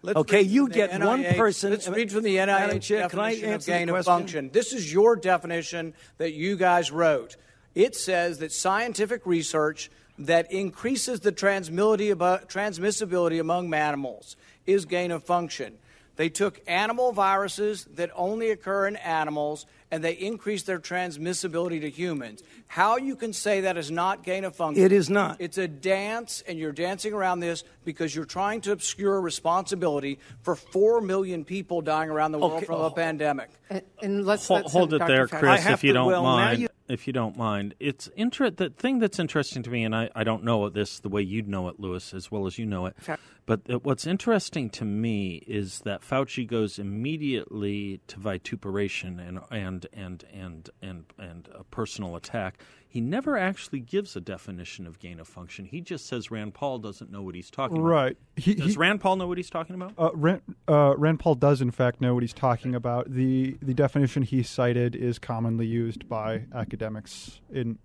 Let's 0.00 0.16
okay, 0.20 0.40
you 0.40 0.70
get 0.70 0.98
one 0.98 1.22
person. 1.24 1.72
Let's 1.72 1.88
read 1.88 2.10
from 2.10 2.22
the 2.22 2.36
NIH 2.36 2.80
Chair, 2.80 3.08
can 3.10 3.18
I 3.18 3.34
definition 3.34 3.52
of 3.52 3.66
gain 3.66 3.88
of 3.90 4.04
function. 4.06 4.48
This 4.50 4.72
is 4.72 4.90
your 4.90 5.14
definition 5.14 5.92
that 6.16 6.32
you 6.32 6.56
guys 6.56 6.90
wrote. 6.90 7.36
It 7.74 7.96
says 7.96 8.38
that 8.38 8.52
scientific 8.52 9.26
research 9.26 9.90
that 10.18 10.52
increases 10.52 11.20
the 11.20 11.32
transmissibility 11.32 13.40
among 13.40 13.70
mammals 13.70 14.36
is 14.66 14.84
gain 14.84 15.10
of 15.10 15.24
function. 15.24 15.78
They 16.16 16.28
took 16.28 16.60
animal 16.66 17.12
viruses 17.12 17.86
that 17.94 18.10
only 18.14 18.50
occur 18.50 18.86
in 18.86 18.96
animals 18.96 19.66
and 19.90 20.02
they 20.02 20.12
increased 20.12 20.66
their 20.66 20.78
transmissibility 20.78 21.80
to 21.82 21.90
humans. 21.90 22.42
How 22.66 22.96
you 22.96 23.14
can 23.14 23.34
say 23.34 23.62
that 23.62 23.76
is 23.76 23.90
not 23.90 24.22
gain 24.22 24.44
of 24.44 24.56
function? 24.56 24.82
It 24.82 24.92
is 24.92 25.10
not. 25.10 25.36
It's 25.38 25.58
a 25.58 25.68
dance, 25.68 26.42
and 26.48 26.58
you're 26.58 26.72
dancing 26.72 27.12
around 27.12 27.40
this 27.40 27.62
because 27.84 28.14
you're 28.14 28.24
trying 28.24 28.62
to 28.62 28.72
obscure 28.72 29.20
responsibility 29.20 30.18
for 30.42 30.56
four 30.56 31.02
million 31.02 31.44
people 31.44 31.82
dying 31.82 32.08
around 32.08 32.32
the 32.32 32.38
world 32.38 32.54
Okay. 32.54 32.64
from 32.64 32.80
a 32.80 32.86
oh. 32.86 32.90
pandemic. 32.90 33.50
And, 33.68 33.82
and 34.02 34.24
let's 34.24 34.48
Hold, 34.48 34.62
let 34.62 34.72
hold 34.72 34.94
it 34.94 34.98
Dr. 34.98 35.12
there, 35.12 35.26
Fauci- 35.26 35.36
I 35.36 35.40
Chris, 35.40 35.66
if 35.66 35.84
you 35.84 35.92
don't 35.92 36.06
well, 36.06 36.22
now 36.22 36.36
mind. 36.36 36.68
If 36.88 37.06
you 37.06 37.12
don't 37.12 37.36
mind, 37.36 37.74
it's 37.80 38.08
inter- 38.16 38.50
the 38.50 38.70
thing 38.70 38.98
that's 38.98 39.18
interesting 39.18 39.62
to 39.62 39.70
me, 39.70 39.84
and 39.84 39.94
I, 39.94 40.10
I 40.14 40.24
don't 40.24 40.44
know 40.44 40.68
this 40.68 40.98
the 41.00 41.08
way 41.08 41.22
you'd 41.22 41.48
know 41.48 41.68
it, 41.68 41.78
Louis, 41.78 42.12
as 42.12 42.30
well 42.30 42.46
as 42.46 42.58
you 42.58 42.66
know 42.66 42.86
it. 42.86 42.96
But 43.44 43.62
uh, 43.68 43.78
what's 43.82 44.06
interesting 44.06 44.70
to 44.70 44.84
me 44.84 45.42
is 45.46 45.80
that 45.80 46.02
Fauci 46.02 46.46
goes 46.46 46.78
immediately 46.78 48.00
to 48.06 48.18
vituperation 48.18 49.18
and 49.20 49.40
and 49.50 49.86
and 49.92 50.24
and 50.32 50.70
and 50.80 51.04
and 51.18 51.48
a 51.54 51.64
personal 51.64 52.16
attack. 52.16 52.58
He 52.88 53.00
never 53.00 53.38
actually 53.38 53.80
gives 53.80 54.16
a 54.16 54.20
definition 54.20 54.86
of 54.86 54.98
gain 54.98 55.18
of 55.18 55.26
function. 55.26 55.64
He 55.64 55.80
just 55.80 56.06
says 56.06 56.30
Rand 56.30 56.54
Paul 56.54 56.78
doesn't 56.78 57.10
know 57.10 57.22
what 57.22 57.34
he's 57.34 57.50
talking 57.50 57.78
about. 57.78 57.86
Right. 57.86 58.16
Does 58.36 58.74
he- 58.74 58.76
Rand 58.78 59.00
Paul 59.00 59.16
know 59.16 59.26
what 59.26 59.38
he's 59.38 59.48
talking 59.50 59.74
about? 59.74 59.94
Uh, 59.96 60.10
Rand, 60.14 60.42
uh, 60.68 60.94
Rand 60.98 61.18
Paul 61.18 61.34
does, 61.36 61.62
in 61.62 61.70
fact, 61.70 62.00
know 62.00 62.12
what 62.14 62.22
he's 62.22 62.34
talking 62.34 62.74
about. 62.74 63.10
the 63.10 63.56
The 63.62 63.74
definition 63.74 64.22
he 64.22 64.42
cited 64.42 64.94
is 64.94 65.18
commonly 65.18 65.66
used 65.66 66.08
by 66.08 66.44
academics 66.54 67.40
in 67.50 67.78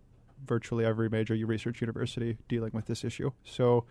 virtually 0.45 0.85
every 0.85 1.09
major 1.09 1.33
research 1.33 1.81
university 1.81 2.37
dealing 2.47 2.71
with 2.73 2.85
this 2.85 3.03
issue. 3.03 3.31
So, 3.43 3.85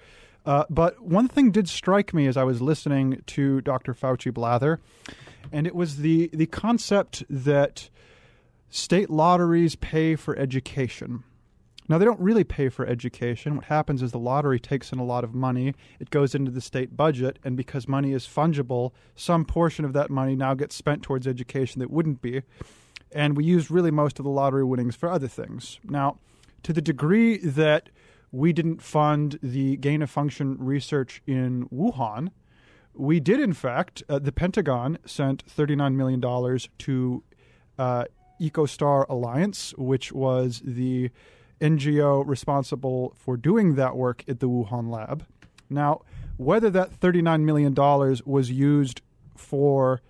uh, 0.44 0.64
but 0.70 1.00
one 1.02 1.28
thing 1.28 1.50
did 1.50 1.68
strike 1.68 2.14
me 2.14 2.26
as 2.26 2.36
I 2.36 2.44
was 2.44 2.62
listening 2.62 3.22
to 3.26 3.60
Dr. 3.60 3.94
Fauci 3.94 4.32
blather, 4.32 4.80
and 5.52 5.66
it 5.66 5.74
was 5.74 5.98
the 5.98 6.30
the 6.32 6.46
concept 6.46 7.24
that 7.28 7.90
state 8.70 9.10
lotteries 9.10 9.74
pay 9.76 10.16
for 10.16 10.36
education. 10.36 11.24
Now, 11.88 11.98
they 11.98 12.04
don't 12.04 12.20
really 12.20 12.44
pay 12.44 12.68
for 12.68 12.86
education. 12.86 13.56
What 13.56 13.66
happens 13.66 14.02
is 14.02 14.10
the 14.10 14.18
lottery 14.18 14.58
takes 14.58 14.92
in 14.92 14.98
a 14.98 15.04
lot 15.04 15.24
of 15.24 15.34
money, 15.34 15.74
it 16.00 16.10
goes 16.10 16.34
into 16.34 16.50
the 16.50 16.60
state 16.60 16.96
budget, 16.96 17.38
and 17.44 17.56
because 17.56 17.86
money 17.86 18.12
is 18.12 18.26
fungible, 18.26 18.92
some 19.14 19.44
portion 19.44 19.84
of 19.84 19.92
that 19.92 20.10
money 20.10 20.34
now 20.34 20.54
gets 20.54 20.74
spent 20.74 21.02
towards 21.02 21.26
education 21.26 21.78
that 21.80 21.90
wouldn't 21.90 22.20
be. 22.20 22.42
And 23.12 23.36
we 23.36 23.44
use 23.44 23.70
really 23.70 23.92
most 23.92 24.18
of 24.18 24.24
the 24.24 24.30
lottery 24.30 24.64
winnings 24.64 24.96
for 24.96 25.08
other 25.08 25.28
things. 25.28 25.78
Now, 25.84 26.18
to 26.66 26.72
the 26.72 26.82
degree 26.82 27.38
that 27.38 27.90
we 28.32 28.52
didn't 28.52 28.82
fund 28.82 29.38
the 29.40 29.76
gain 29.76 30.02
of 30.02 30.10
function 30.10 30.56
research 30.58 31.22
in 31.24 31.68
Wuhan, 31.68 32.30
we 32.92 33.20
did, 33.20 33.38
in 33.38 33.52
fact, 33.52 34.02
uh, 34.08 34.18
the 34.18 34.32
Pentagon 34.32 34.98
sent 35.06 35.46
$39 35.46 35.94
million 35.94 36.20
to 36.78 37.22
uh, 37.78 38.04
EcoHealth 38.40 39.08
Alliance, 39.08 39.74
which 39.78 40.10
was 40.10 40.60
the 40.64 41.10
NGO 41.60 42.26
responsible 42.26 43.14
for 43.16 43.36
doing 43.36 43.76
that 43.76 43.96
work 43.96 44.24
at 44.26 44.40
the 44.40 44.48
Wuhan 44.48 44.90
lab. 44.90 45.24
Now, 45.70 46.00
whether 46.36 46.68
that 46.70 46.98
$39 46.98 47.42
million 47.42 47.74
was 48.26 48.50
used 48.50 49.02
for 49.36 50.02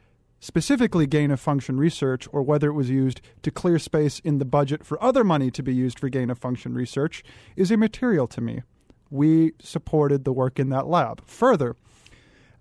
specifically 0.46 1.08
gain 1.08 1.32
of 1.32 1.40
function 1.40 1.76
research 1.76 2.28
or 2.30 2.40
whether 2.40 2.68
it 2.68 2.74
was 2.74 2.88
used 2.88 3.20
to 3.42 3.50
clear 3.50 3.80
space 3.80 4.20
in 4.20 4.38
the 4.38 4.44
budget 4.44 4.86
for 4.86 5.02
other 5.02 5.24
money 5.24 5.50
to 5.50 5.60
be 5.60 5.74
used 5.74 5.98
for 5.98 6.08
gain 6.08 6.30
of 6.30 6.38
function 6.38 6.72
research 6.72 7.24
is 7.56 7.72
immaterial 7.72 8.28
to 8.28 8.40
me. 8.40 8.62
We 9.10 9.54
supported 9.58 10.24
the 10.24 10.32
work 10.32 10.60
in 10.60 10.68
that 10.68 10.86
lab. 10.86 11.20
Further, 11.26 11.74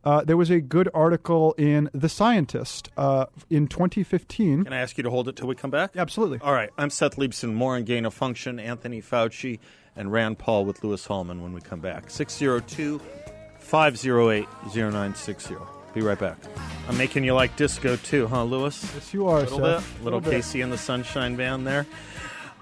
uh, 0.03 0.23
there 0.23 0.35
was 0.35 0.49
a 0.49 0.61
good 0.61 0.89
article 0.95 1.53
in 1.59 1.91
The 1.93 2.09
Scientist 2.09 2.89
uh, 2.97 3.27
in 3.51 3.67
2015. 3.67 4.63
Can 4.63 4.73
I 4.73 4.79
ask 4.79 4.97
you 4.97 5.03
to 5.03 5.11
hold 5.11 5.27
it 5.27 5.35
till 5.35 5.47
we 5.47 5.53
come 5.53 5.71
back? 5.71 5.95
Absolutely. 5.95 6.39
All 6.41 6.53
right. 6.53 6.71
I'm 6.79 6.89
Seth 6.89 7.17
Leibsohn. 7.17 7.53
More 7.53 7.75
on 7.75 7.83
gain 7.83 8.05
of 8.05 8.15
function, 8.15 8.59
Anthony 8.59 8.99
Fauci, 8.99 9.59
and 9.95 10.11
Rand 10.11 10.39
Paul 10.39 10.65
with 10.65 10.83
Louis 10.83 11.05
Hallman 11.05 11.43
when 11.43 11.53
we 11.53 11.61
come 11.61 11.81
back. 11.81 12.09
602 12.09 12.99
508 13.59 14.47
0960. 14.73 15.55
Be 15.95 16.01
right 16.01 16.19
back. 16.19 16.37
I'm 16.89 16.97
making 16.97 17.23
you 17.23 17.33
like 17.33 17.55
disco 17.55 17.95
too, 17.95 18.27
huh, 18.27 18.43
Louis? 18.43 18.83
Yes, 18.93 19.13
you 19.13 19.27
are, 19.27 19.37
A 19.37 19.41
little 19.43 19.59
Seth. 19.59 19.93
bit. 19.97 20.03
Little 20.03 20.19
Little 20.19 20.31
bit. 20.31 20.43
KC 20.43 20.61
and 20.61 20.71
the 20.71 20.77
Sunshine 20.77 21.35
Band 21.37 21.65
there. 21.65 21.85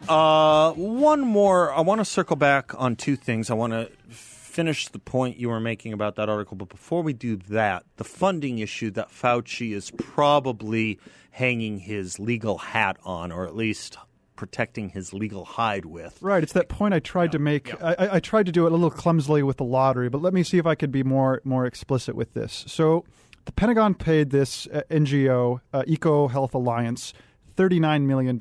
Uh, 0.08 0.72
one 0.74 1.22
more. 1.22 1.74
I 1.74 1.82
want 1.82 2.00
to 2.00 2.06
circle 2.06 2.36
back 2.36 2.80
on 2.80 2.96
two 2.96 3.16
things. 3.16 3.50
I 3.50 3.56
want 3.56 3.74
to 3.74 3.90
finish 4.10 4.88
the 4.90 5.00
point 5.00 5.38
you 5.38 5.50
were 5.50 5.60
making 5.60 5.94
about 5.94 6.16
that 6.18 6.30
article, 6.30 6.56
but 6.56 6.70
before 6.70 7.02
we 7.02 7.12
do 7.12 7.36
that, 7.50 7.84
the 7.98 8.04
funding 8.04 8.60
issue 8.60 8.92
that 8.92 9.10
Fauci 9.10 9.74
is 9.74 9.90
probably 9.92 11.00
hanging 11.32 11.80
his 11.80 12.20
legal 12.20 12.60
hat 12.60 12.98
on, 13.04 13.32
or 13.32 13.48
at 13.48 13.56
least 13.56 13.98
protecting 14.36 14.90
his 14.90 15.12
legal 15.14 15.44
hide 15.46 15.86
with. 15.86 16.22
Right, 16.22 16.44
it's 16.44 16.54
that 16.54 16.70
point 16.70 16.94
I 16.94 17.00
tried 17.00 17.32
to 17.32 17.40
make. 17.40 17.74
I, 17.82 17.94
I- 17.98 18.16
I 18.16 18.20
tried 18.20 18.46
to 18.46 18.52
do 18.52 18.66
it 18.68 18.72
a 18.72 18.76
little 18.76 18.92
clumsily 18.92 19.42
with 19.42 19.58
the 19.58 19.64
lottery, 19.64 20.10
but 20.10 20.22
let 20.22 20.34
me 20.34 20.44
see 20.44 20.60
if 20.60 20.68
I 20.68 20.76
could 20.76 20.92
be 20.92 21.02
more 21.02 21.42
more 21.44 21.66
explicit 21.66 22.16
with 22.16 22.34
this. 22.36 22.64
So, 22.68 23.06
the 23.46 23.52
Pentagon 23.52 23.94
paid 23.94 24.30
this 24.30 24.68
uh, 24.68 24.82
NGO, 24.90 25.60
uh, 25.74 25.84
Eco 25.88 26.28
Health 26.28 26.54
Alliance, 26.54 27.14
$39 27.56 28.04
million. 28.04 28.32
And 28.32 28.40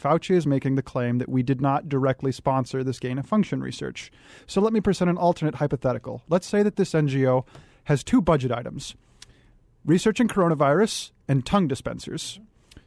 Fauci 0.00 0.34
is 0.34 0.46
making 0.46 0.76
the 0.76 0.82
claim 0.82 1.18
that 1.18 1.28
we 1.28 1.42
did 1.42 1.60
not 1.60 1.88
directly 1.88 2.32
sponsor 2.32 2.84
this 2.84 2.98
gain 2.98 3.18
of 3.18 3.26
function 3.26 3.60
research. 3.60 4.12
So 4.46 4.60
let 4.60 4.72
me 4.72 4.80
present 4.80 5.10
an 5.10 5.16
alternate 5.16 5.56
hypothetical. 5.56 6.22
Let's 6.28 6.46
say 6.46 6.62
that 6.62 6.76
this 6.76 6.92
NGO 6.92 7.44
has 7.84 8.04
two 8.04 8.20
budget 8.22 8.52
items 8.52 8.94
research 9.84 10.02
researching 10.14 10.28
coronavirus 10.28 11.10
and 11.26 11.44
tongue 11.44 11.66
dispensers. 11.66 12.38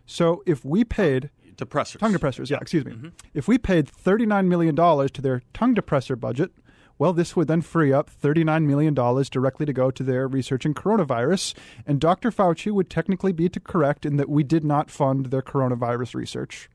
So 0.05 0.43
if 0.45 0.63
we 0.63 0.83
paid 0.83 1.29
Depressors. 1.57 1.99
tongue 1.99 2.13
depressors, 2.13 2.49
yeah, 2.49 2.57
excuse 2.61 2.85
me. 2.85 3.11
If 3.33 3.47
we 3.47 3.57
paid 3.57 3.87
$39 3.87 4.47
million 4.47 4.75
to 4.75 5.21
their 5.21 5.41
tongue 5.53 5.75
depressor 5.75 6.19
budget, 6.19 6.51
well, 6.97 7.13
this 7.13 7.35
would 7.35 7.47
then 7.47 7.61
free 7.61 7.91
up 7.91 8.09
$39 8.09 8.65
million 8.65 8.93
directly 8.93 9.65
to 9.65 9.73
go 9.73 9.91
to 9.91 10.03
their 10.03 10.27
research 10.27 10.65
in 10.65 10.73
coronavirus. 10.73 11.53
And 11.85 11.99
Dr. 11.99 12.31
Fauci 12.31 12.71
would 12.71 12.89
technically 12.89 13.33
be 13.33 13.49
to 13.49 13.59
correct 13.59 14.05
in 14.05 14.17
that 14.17 14.29
we 14.29 14.43
did 14.43 14.63
not 14.63 14.89
fund 14.89 15.27
their 15.27 15.41
coronavirus 15.41 16.15
research. 16.15 16.69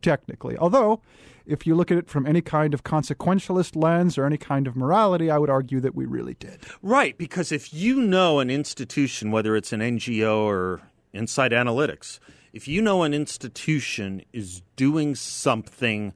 Technically. 0.00 0.56
Although, 0.58 1.00
if 1.46 1.66
you 1.66 1.74
look 1.74 1.90
at 1.90 1.96
it 1.96 2.08
from 2.08 2.26
any 2.26 2.42
kind 2.42 2.74
of 2.74 2.84
consequentialist 2.84 3.74
lens 3.74 4.18
or 4.18 4.26
any 4.26 4.36
kind 4.36 4.66
of 4.66 4.76
morality, 4.76 5.30
I 5.30 5.38
would 5.38 5.50
argue 5.50 5.80
that 5.80 5.94
we 5.94 6.04
really 6.04 6.34
did. 6.34 6.60
Right, 6.82 7.16
because 7.16 7.50
if 7.50 7.72
you 7.72 8.02
know 8.02 8.38
an 8.38 8.50
institution, 8.50 9.30
whether 9.30 9.56
it's 9.56 9.72
an 9.72 9.80
NGO 9.80 10.40
or 10.40 10.82
Incite 11.14 11.52
Analytics, 11.52 12.18
if 12.52 12.68
you 12.68 12.82
know 12.82 13.02
an 13.02 13.14
institution 13.14 14.22
is 14.32 14.60
doing 14.76 15.14
something 15.14 16.12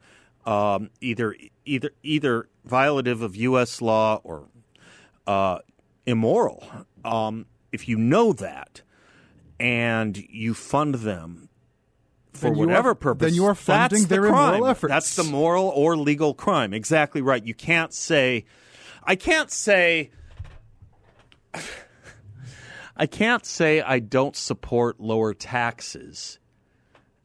um, 0.48 0.90
either 1.00 1.34
either 1.66 1.90
either 2.02 2.48
violative 2.68 3.22
of 3.22 3.34
U.S. 3.36 3.80
law 3.82 4.20
or 4.22 4.48
uh, 5.26 5.58
immoral, 6.06 6.64
um, 7.04 7.46
if 7.72 7.88
you 7.88 7.96
know 7.96 8.32
that 8.32 8.82
and 9.60 10.16
you 10.16 10.54
fund 10.54 10.96
them 10.96 11.48
for 12.32 12.48
you 12.48 12.62
are- 12.62 12.66
whatever 12.66 12.94
purpose, 12.94 13.26
then 13.26 13.34
you 13.34 13.44
are 13.46 13.54
funding 13.54 14.00
that's 14.00 14.02
the 14.08 14.14
their 14.14 14.26
immoral 14.26 14.58
crime. 14.60 14.70
efforts. 14.70 14.90
That's 14.92 15.16
the 15.16 15.24
moral 15.24 15.66
or 15.68 15.96
legal 15.96 16.34
crime. 16.34 16.72
Exactly 16.72 17.20
right. 17.22 17.44
You 17.44 17.54
can't 17.54 17.92
say, 17.92 18.44
I 19.02 19.16
can't 19.16 19.50
say. 19.50 20.10
I 23.00 23.06
can't 23.06 23.46
say 23.46 23.80
I 23.80 24.00
don't 24.00 24.34
support 24.34 24.98
lower 24.98 25.32
taxes 25.32 26.38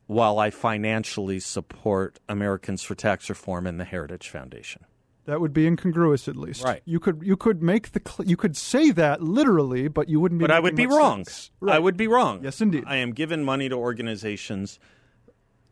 while 0.06 0.38
I 0.38 0.52
financially 0.52 1.40
support 1.40 2.20
Americans 2.30 2.84
for 2.84 2.94
Tax 2.94 3.28
Reform 3.30 3.66
and 3.66 3.80
the 3.80 3.84
Heritage 3.86 4.30
Foundation. 4.30 4.86
That 5.26 5.40
would 5.40 5.54
be 5.54 5.66
incongruous, 5.66 6.28
at 6.28 6.36
least. 6.36 6.64
Right. 6.64 6.82
You 6.86 7.00
could 7.00 7.22
you 7.24 7.38
could 7.38 7.64
make 7.64 7.94
the 7.94 8.02
cl- 8.06 8.28
you 8.28 8.36
could 8.36 8.58
say 8.58 8.92
that 8.92 9.22
literally, 9.22 9.88
but 9.88 10.10
you 10.10 10.20
wouldn't 10.20 10.40
be. 10.40 10.44
But 10.44 10.52
I 10.52 10.60
would 10.60 10.76
be 10.76 10.86
wrong. 10.86 11.24
sense. 11.26 11.52
I 11.68 11.80
would 11.80 11.96
be 11.96 12.08
wrong. 12.08 12.42
Yes, 12.44 12.60
indeed. 12.60 12.84
I 12.86 12.98
am 12.98 13.12
giving 13.14 13.44
money 13.46 13.70
to 13.70 13.76
organizations 13.76 14.80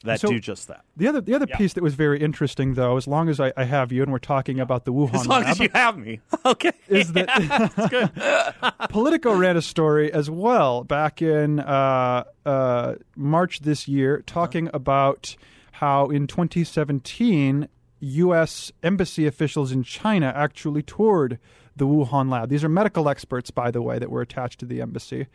that 0.05 0.19
So- 0.21 0.29
do 0.29 0.39
just 0.39 0.67
that. 0.69 0.85
The 0.95 1.07
other 1.09 1.19
the 1.19 1.35
other 1.35 1.47
piece 1.47 1.73
that 1.73 1.83
was 1.83 1.95
very 1.95 2.21
interesting, 2.21 2.75
though, 2.75 2.95
as 2.95 3.07
long 3.07 3.27
as 3.27 3.39
I, 3.41 3.51
I 3.57 3.65
have 3.65 3.91
you 3.91 4.01
and 4.03 4.11
we're 4.13 4.19
talking 4.19 4.59
about 4.59 4.85
the 4.85 4.93
Wuhan 4.93 5.13
As 5.15 5.27
long 5.27 5.41
lab, 5.41 5.49
as 5.51 5.59
you 5.59 5.69
have 5.73 5.97
me. 5.97 6.21
Okay. 6.45 6.71
is 6.87 7.11
that 7.13 7.29
good? 8.79 8.89
Politico 8.89 9.35
ran 9.35 9.57
a 9.57 9.61
story 9.61 10.11
as 10.13 10.29
well 10.29 10.83
back 10.85 11.21
in 11.21 11.59
uh, 11.59 12.23
uh, 12.45 12.95
March 13.17 13.59
this 13.59 13.87
year, 13.87 14.21
talking 14.25 14.69
about 14.73 15.35
how 15.73 16.07
in 16.09 16.25
2017 16.25 17.67
U.S. 18.01 18.71
embassy 18.83 19.25
officials 19.25 19.71
in 19.71 19.83
China 19.83 20.33
actually 20.35 20.83
toured 20.83 21.39
the 21.75 21.87
Wuhan 21.87 22.29
lab. 22.29 22.49
These 22.49 22.63
are 22.63 22.69
medical 22.69 23.07
experts, 23.07 23.51
by 23.51 23.71
the 23.71 23.81
way, 23.81 23.97
that 23.97 24.11
were 24.11 24.21
attached 24.21 24.59
to 24.59 24.65
the 24.65 24.81
embassy, 24.81 25.27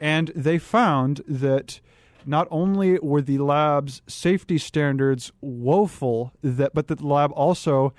and 0.00 0.28
they 0.34 0.58
found 0.58 1.22
that. 1.28 1.80
Not 2.26 2.48
only 2.50 2.98
were 3.00 3.20
the 3.20 3.36
lab's 3.36 4.00
safety 4.06 4.56
standards 4.56 5.30
woeful, 5.42 6.32
that 6.40 6.72
but 6.72 6.88
that 6.88 7.00
the 7.00 7.06
lab 7.06 7.30
also 7.32 7.92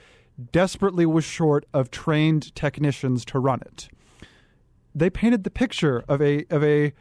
desperately 0.52 1.06
was 1.06 1.24
short 1.24 1.66
of 1.74 1.92
trained 1.92 2.56
technicians 2.56 3.24
to 3.26 3.38
run 3.40 3.62
it. 3.62 3.88
They 4.94 5.10
painted 5.10 5.44
the 5.44 5.52
picture 5.52 6.04
of 6.08 6.22
a 6.22 6.46
of 6.50 6.64
a 6.64 6.94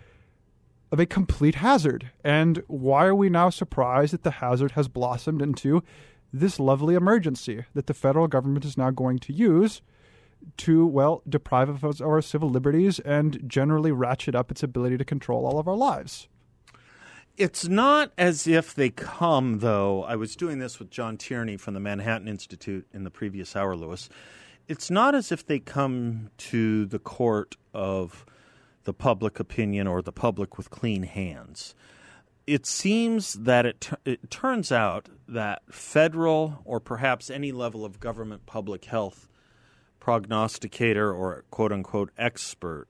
of 0.92 1.00
a 1.00 1.06
complete 1.06 1.56
hazard. 1.56 2.10
And 2.22 2.62
why 2.66 3.06
are 3.06 3.14
we 3.14 3.28
now 3.28 3.50
surprised 3.50 4.12
that 4.12 4.22
the 4.22 4.32
hazard 4.32 4.72
has 4.72 4.88
blossomed 4.88 5.42
into 5.42 5.82
this 6.34 6.58
lovely 6.58 6.96
emergency 6.96 7.64
that 7.74 7.86
the 7.86 7.94
federal 7.94 8.26
government 8.26 8.64
is 8.64 8.76
now 8.76 8.90
going 8.90 9.18
to 9.20 9.32
use 9.32 9.82
to, 10.56 10.84
well, 10.84 11.22
deprive 11.28 11.70
us 11.84 12.00
of 12.00 12.06
our 12.06 12.20
civil 12.20 12.50
liberties 12.50 12.98
and 13.00 13.48
generally 13.48 13.92
ratchet 13.92 14.34
up 14.34 14.50
its 14.50 14.62
ability 14.62 14.98
to 14.98 15.04
control 15.04 15.46
all 15.46 15.58
of 15.58 15.68
our 15.68 15.76
lives? 15.76 16.28
It's 17.36 17.66
not 17.66 18.12
as 18.18 18.46
if 18.46 18.74
they 18.74 18.90
come, 18.90 19.60
though. 19.60 20.04
I 20.04 20.16
was 20.16 20.36
doing 20.36 20.58
this 20.58 20.78
with 20.78 20.90
John 20.90 21.16
Tierney 21.16 21.56
from 21.56 21.74
the 21.74 21.80
Manhattan 21.80 22.28
Institute 22.28 22.86
in 22.92 23.04
the 23.04 23.10
previous 23.10 23.56
hour, 23.56 23.76
Louis. 23.76 24.08
It's 24.66 24.90
not 24.90 25.14
as 25.14 25.30
if 25.30 25.46
they 25.46 25.58
come 25.58 26.30
to 26.38 26.84
the 26.86 26.98
court 26.98 27.56
of 27.72 28.26
the 28.84 28.92
public 28.92 29.40
opinion 29.40 29.86
or 29.86 30.02
the 30.02 30.12
public 30.12 30.56
with 30.56 30.70
clean 30.70 31.04
hands. 31.04 31.74
It 32.46 32.66
seems 32.66 33.34
that 33.34 33.64
it, 33.64 33.90
it 34.04 34.30
turns 34.30 34.70
out 34.70 35.08
that 35.26 35.62
federal 35.70 36.60
or 36.64 36.78
perhaps 36.80 37.30
any 37.30 37.52
level 37.52 37.84
of 37.84 38.00
government 38.00 38.46
public 38.46 38.84
health 38.84 39.28
prognosticator 39.98 41.12
or 41.12 41.44
quote 41.50 41.72
unquote 41.72 42.10
expert 42.18 42.88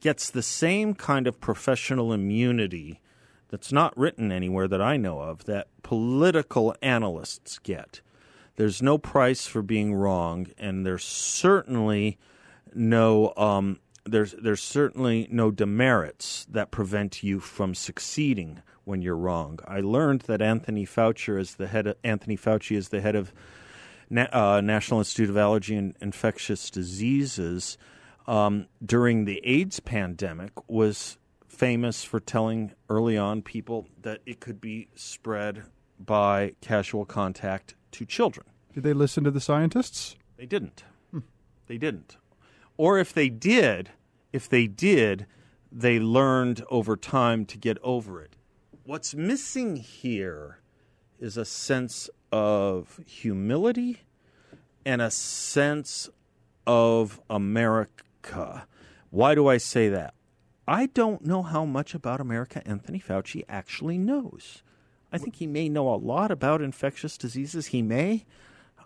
gets 0.00 0.30
the 0.30 0.42
same 0.42 0.94
kind 0.94 1.26
of 1.26 1.40
professional 1.40 2.12
immunity 2.12 3.00
that's 3.48 3.72
not 3.72 3.96
written 3.96 4.30
anywhere 4.30 4.68
that 4.68 4.80
I 4.80 4.96
know 4.96 5.20
of 5.20 5.46
that 5.46 5.68
political 5.82 6.76
analysts 6.82 7.58
get. 7.58 8.00
There's 8.56 8.82
no 8.82 8.98
price 8.98 9.46
for 9.46 9.62
being 9.62 9.94
wrong, 9.94 10.48
and 10.58 10.84
there's 10.84 11.04
certainly 11.04 12.18
no 12.74 13.32
um, 13.36 13.78
there's 14.10 14.34
there's 14.40 14.62
certainly 14.62 15.28
no 15.30 15.50
demerits 15.50 16.46
that 16.50 16.70
prevent 16.70 17.22
you 17.22 17.40
from 17.40 17.74
succeeding 17.74 18.62
when 18.84 19.02
you're 19.02 19.16
wrong. 19.16 19.58
I 19.66 19.80
learned 19.80 20.22
that 20.22 20.40
Anthony 20.40 20.86
Fauci 20.86 21.38
is 21.38 21.56
the 21.56 21.66
head 21.66 21.86
of, 21.86 21.96
Anthony 22.02 22.36
Fauci 22.36 22.76
is 22.76 22.88
the 22.88 23.00
head 23.00 23.14
of 23.14 23.32
Na- 24.08 24.28
uh, 24.32 24.60
National 24.60 25.00
Institute 25.00 25.28
of 25.28 25.36
Allergy 25.36 25.76
and 25.76 25.94
Infectious 26.00 26.70
Diseases 26.70 27.76
um, 28.26 28.66
during 28.84 29.24
the 29.24 29.40
AIDS 29.44 29.80
pandemic 29.80 30.52
was 30.68 31.18
famous 31.46 32.04
for 32.04 32.20
telling 32.20 32.72
early 32.88 33.18
on 33.18 33.42
people 33.42 33.88
that 34.02 34.20
it 34.24 34.40
could 34.40 34.60
be 34.60 34.88
spread 34.94 35.64
by 35.98 36.54
casual 36.60 37.04
contact 37.04 37.74
to 37.92 38.04
children. 38.04 38.46
Did 38.72 38.84
they 38.84 38.92
listen 38.92 39.24
to 39.24 39.30
the 39.30 39.40
scientists? 39.40 40.16
They 40.36 40.46
didn't. 40.46 40.84
They 41.66 41.78
didn't. 41.78 42.16
Or 42.76 42.98
if 42.98 43.12
they 43.12 43.28
did, 43.28 43.90
if 44.38 44.48
they 44.48 44.68
did, 44.68 45.26
they 45.72 45.98
learned 45.98 46.64
over 46.70 46.96
time 46.96 47.44
to 47.44 47.58
get 47.58 47.76
over 47.82 48.22
it. 48.22 48.36
What's 48.84 49.12
missing 49.12 49.74
here 49.74 50.60
is 51.18 51.36
a 51.36 51.44
sense 51.44 52.08
of 52.30 53.00
humility 53.04 54.02
and 54.86 55.02
a 55.02 55.10
sense 55.10 56.08
of 56.68 57.20
America. 57.28 58.68
Why 59.10 59.34
do 59.34 59.48
I 59.48 59.56
say 59.56 59.88
that? 59.88 60.14
I 60.68 60.86
don't 60.86 61.26
know 61.26 61.42
how 61.42 61.64
much 61.64 61.92
about 61.92 62.20
America 62.20 62.62
Anthony 62.64 63.00
Fauci 63.00 63.42
actually 63.48 63.98
knows. 63.98 64.62
I 65.10 65.18
think 65.18 65.34
he 65.34 65.48
may 65.48 65.68
know 65.68 65.92
a 65.92 65.96
lot 65.96 66.30
about 66.30 66.62
infectious 66.62 67.18
diseases. 67.18 67.66
He 67.66 67.82
may. 67.82 68.24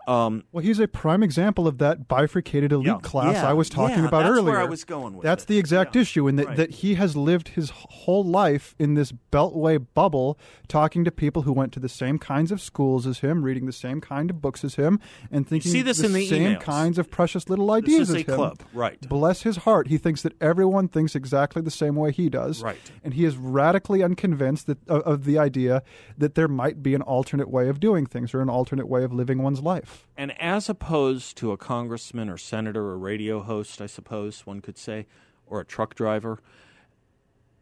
Um, 0.09 0.43
Well, 0.51 0.65
he's 0.65 0.81
a 0.81 0.89
prime 0.89 1.23
example 1.23 1.69
of 1.69 1.79
that 1.79 2.09
bifurcated 2.09 2.73
elite 2.73 2.87
Yeah. 2.89 2.99
class 3.03 3.35
Yeah. 3.37 3.49
I 3.51 3.53
was 3.53 3.69
talking 3.69 4.01
Yeah, 4.01 4.09
about 4.09 4.25
that's 4.25 4.31
earlier. 4.39 4.53
where 4.55 4.61
I 4.61 4.65
was 4.65 4.83
going 4.85 5.15
with 5.15 5.23
That's 5.23 5.45
it. 5.45 5.47
the 5.47 5.59
exact 5.59 5.95
issue, 5.95 6.27
in 6.27 6.37
that, 6.37 6.47
Right. 6.47 6.57
that 6.57 6.71
he 6.71 6.95
has 6.95 7.17
lived 7.17 7.49
his 7.51 7.71
whole 7.71 8.25
life 8.25 8.75
in 8.81 8.95
this 8.95 9.13
beltway 9.31 9.85
bubble, 9.95 10.37
talking 10.67 11.05
to 11.05 11.13
people 11.13 11.43
who 11.43 11.53
went 11.53 11.73
to 11.73 11.81
the 11.81 11.89
same 11.89 12.19
kinds 12.19 12.51
of 12.51 12.61
schools 12.61 13.07
as 13.07 13.21
him, 13.21 13.45
reading 13.45 13.67
the 13.67 13.73
same 13.73 14.01
kind 14.01 14.29
of 14.31 14.43
books 14.43 14.65
as 14.65 14.75
him, 14.75 14.99
and 15.31 15.47
thinking 15.47 15.71
see 15.71 15.83
this 15.83 15.99
the 15.99 16.07
in 16.07 16.13
the 16.15 16.27
same 16.27 16.57
emails. 16.57 16.61
kinds 16.61 16.99
of 16.99 17.09
precious 17.11 17.49
little 17.49 17.71
ideas 17.71 18.11
as 18.11 18.17
a 18.17 18.19
him. 18.19 18.25
club, 18.25 18.59
right. 18.75 19.09
Bless 19.09 19.43
his 19.43 19.59
heart, 19.59 19.87
he 19.89 19.99
thinks 19.99 20.23
that 20.23 20.33
everyone 20.41 20.89
thinks 20.89 21.15
exactly 21.15 21.63
the 21.63 21.71
same 21.71 21.95
way 21.95 22.11
he 22.11 22.29
does, 22.29 22.63
Right. 22.63 22.77
And 23.05 23.15
he 23.15 23.25
is 23.25 23.37
radically 23.37 24.03
unconvinced 24.03 24.67
that 24.67 24.79
of, 24.89 25.03
of 25.03 25.25
the 25.25 25.39
idea 25.39 25.83
that 26.19 26.35
there 26.35 26.49
might 26.49 26.83
be 26.83 26.95
an 26.97 27.03
alternate 27.03 27.49
way 27.51 27.69
of 27.69 27.79
doing 27.79 28.05
things 28.07 28.35
or 28.35 28.41
an 28.41 28.49
alternate 28.51 28.89
way 28.89 29.05
of 29.05 29.13
living 29.13 29.43
one's 29.43 29.61
life. 29.63 29.91
And 30.17 30.39
as 30.41 30.69
opposed 30.69 31.37
to 31.39 31.53
a 31.53 31.57
congressman 31.57 32.29
or 32.29 32.37
senator 32.37 32.83
or 32.83 32.99
radio 32.99 33.41
host, 33.41 33.81
I 33.81 33.87
suppose 33.87 34.47
one 34.47 34.61
could 34.61 34.79
say, 34.79 35.07
or 35.47 35.61
a 35.61 35.65
truck 35.65 35.95
driver, 35.95 36.39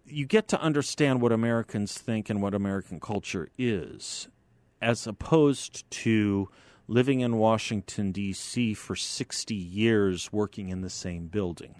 you 0.04 0.26
get 0.26 0.48
to 0.48 0.60
understand 0.60 1.20
what 1.20 1.32
Americans 1.32 1.96
think 1.96 2.28
and 2.28 2.42
what 2.42 2.54
American 2.54 3.00
culture 3.00 3.48
is, 3.56 4.28
as 4.82 5.06
opposed 5.06 5.88
to 5.90 6.48
living 6.88 7.20
in 7.20 7.36
Washington, 7.36 8.10
D.C. 8.10 8.74
for 8.74 8.96
60 8.96 9.54
years 9.54 10.32
working 10.32 10.68
in 10.68 10.80
the 10.80 10.90
same 10.90 11.28
building. 11.28 11.76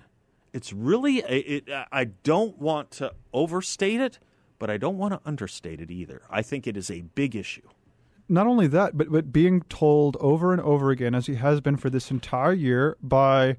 It's 0.53 0.73
really, 0.73 1.19
it, 1.19 1.69
I 1.93 2.05
don't 2.05 2.59
want 2.59 2.93
to 2.93 3.13
overstate 3.33 4.01
it, 4.01 4.19
but 4.59 4.71
I 4.71 4.77
don't 4.77 4.99
want 4.99 5.15
to 5.15 5.21
understate 5.25 5.81
it 5.81 5.91
either. 5.91 6.23
I 6.31 6.43
think 6.43 6.67
it 6.67 6.77
is 6.77 6.91
a 6.91 7.01
big 7.01 7.35
issue. 7.35 7.69
Not 8.31 8.47
only 8.47 8.69
that, 8.69 8.97
but 8.97 9.11
but 9.11 9.33
being 9.33 9.63
told 9.63 10.17
over 10.21 10.53
and 10.53 10.63
over 10.63 10.91
again, 10.91 11.17
as 11.17 11.27
he 11.27 11.35
has 11.35 11.61
been 11.61 11.77
for 11.77 11.91
this 11.91 12.13
entire 12.13 12.53
year, 12.53 12.97
by 13.03 13.57